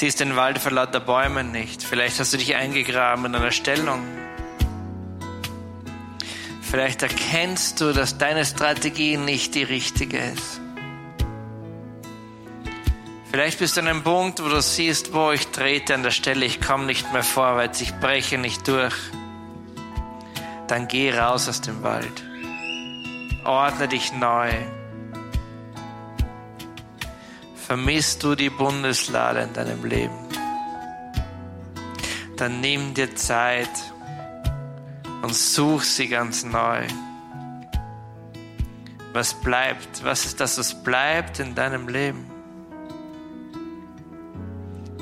Siehst 0.00 0.20
den 0.20 0.34
Wald 0.34 0.58
vor 0.58 0.72
lauter 0.72 0.98
Bäumen 0.98 1.52
nicht. 1.52 1.82
Vielleicht 1.82 2.20
hast 2.20 2.32
du 2.32 2.38
dich 2.38 2.56
eingegraben 2.56 3.26
in 3.26 3.34
einer 3.34 3.50
Stellung. 3.50 4.02
Vielleicht 6.62 7.02
erkennst 7.02 7.82
du, 7.82 7.92
dass 7.92 8.16
deine 8.16 8.46
Strategie 8.46 9.18
nicht 9.18 9.54
die 9.54 9.62
richtige 9.62 10.16
ist. 10.16 10.58
Vielleicht 13.30 13.58
bist 13.58 13.76
du 13.76 13.82
an 13.82 13.88
einem 13.88 14.02
Punkt, 14.02 14.42
wo 14.42 14.48
du 14.48 14.62
siehst, 14.62 15.12
wo 15.12 15.32
ich 15.32 15.48
trete 15.48 15.96
an 15.96 16.02
der 16.02 16.12
Stelle, 16.12 16.46
ich 16.46 16.62
komme 16.62 16.86
nicht 16.86 17.12
mehr 17.12 17.22
vorwärts, 17.22 17.82
ich 17.82 17.94
breche 17.96 18.38
nicht 18.38 18.66
durch. 18.68 18.96
Dann 20.66 20.88
geh 20.88 21.12
raus 21.12 21.46
aus 21.46 21.60
dem 21.60 21.82
Wald. 21.82 22.24
Ordne 23.44 23.86
dich 23.86 24.14
neu. 24.14 24.50
Vermisst 27.70 28.24
du 28.24 28.34
die 28.34 28.50
Bundeslade 28.50 29.42
in 29.42 29.52
deinem 29.52 29.84
Leben? 29.84 30.18
Dann 32.36 32.60
nimm 32.60 32.94
dir 32.94 33.14
Zeit 33.14 33.70
und 35.22 35.32
such 35.32 35.84
sie 35.84 36.08
ganz 36.08 36.42
neu. 36.42 36.84
Was 39.12 39.34
bleibt? 39.34 40.02
Was 40.02 40.24
ist 40.24 40.40
das, 40.40 40.58
was 40.58 40.82
bleibt 40.82 41.38
in 41.38 41.54
deinem 41.54 41.86
Leben? 41.86 42.28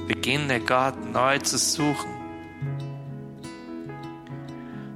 Beginne 0.07 0.61
Gott 0.61 1.11
neu 1.11 1.39
zu 1.39 1.57
suchen. 1.57 2.11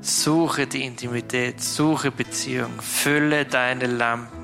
Suche 0.03 0.67
die 0.67 0.85
Intimität, 0.85 1.63
suche 1.63 2.11
Beziehung, 2.11 2.83
fülle 2.83 3.47
deine 3.47 3.87
Lampen. 3.87 4.42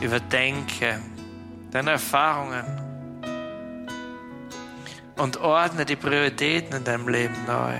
Überdenke 0.00 1.00
deine 1.70 1.92
Erfahrungen 1.92 2.64
und 5.16 5.36
ordne 5.36 5.84
die 5.84 5.96
Prioritäten 5.96 6.76
in 6.76 6.84
deinem 6.84 7.08
Leben 7.08 7.36
neu. 7.46 7.76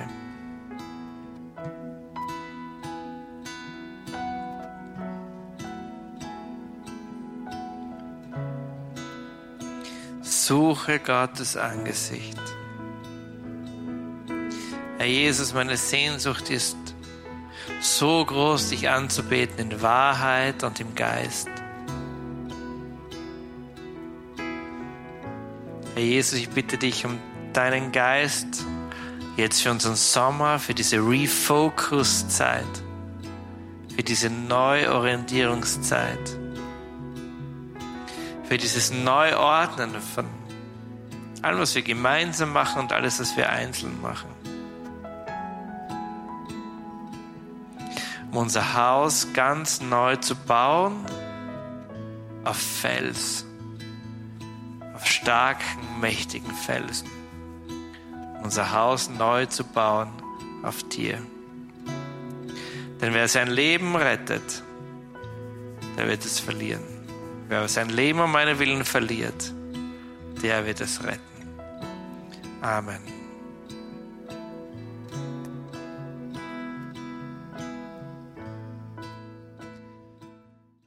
Suche 10.23 10.99
Gottes 10.99 11.57
Angesicht. 11.57 12.39
Herr 14.99 15.07
Jesus, 15.07 15.55
meine 15.55 15.77
Sehnsucht 15.77 16.51
ist 16.51 16.77
so 17.81 18.25
groß, 18.25 18.71
dich 18.71 18.89
anzubeten 18.89 19.71
in 19.71 19.81
Wahrheit 19.81 20.63
und 20.63 20.79
im 20.81 20.95
Geist. 20.95 21.49
Herr 26.01 26.07
Jesus, 26.07 26.39
ich 26.39 26.49
bitte 26.49 26.79
dich 26.79 27.05
um 27.05 27.19
deinen 27.53 27.93
Geist 27.93 28.65
jetzt 29.37 29.61
für 29.61 29.71
unseren 29.71 29.97
Sommer, 29.97 30.59
für 30.59 30.73
diese 30.73 30.97
Refocus-Zeit, 30.97 32.65
für 33.95 34.03
diese 34.03 34.31
Neuorientierungszeit, 34.31 36.39
für 38.45 38.57
dieses 38.57 38.91
Neuordnen 38.91 39.91
von 40.15 40.25
allem, 41.43 41.61
was 41.61 41.75
wir 41.75 41.83
gemeinsam 41.83 42.55
machen 42.55 42.81
und 42.81 42.95
alles, 42.95 43.21
was 43.21 43.37
wir 43.37 43.51
einzeln 43.51 44.01
machen. 44.01 44.31
Um 48.31 48.39
unser 48.39 48.73
Haus 48.73 49.29
ganz 49.35 49.83
neu 49.83 50.17
zu 50.17 50.35
bauen 50.35 51.05
auf 52.45 52.57
Fels, 52.57 53.45
auf 55.01 55.07
starken, 55.07 56.01
mächtigen 56.01 56.53
Felsen. 56.55 57.09
Unser 58.43 58.73
Haus 58.73 59.09
neu 59.09 59.47
zu 59.47 59.65
bauen 59.65 60.11
auf 60.63 60.83
dir. 60.85 61.19
Denn 63.01 63.15
wer 63.15 63.29
sein 63.29 63.49
Leben 63.49 63.97
rettet, 63.97 64.63
der 65.97 66.09
wird 66.09 66.25
es 66.25 66.39
verlieren. 66.39 66.83
Wer 67.49 67.67
sein 67.69 67.89
Leben 67.89 68.21
um 68.21 68.31
meinen 68.31 68.59
Willen 68.59 68.85
verliert, 68.85 69.53
der 70.43 70.67
wird 70.67 70.81
es 70.81 71.03
retten. 71.03 71.21
Amen. 72.61 73.20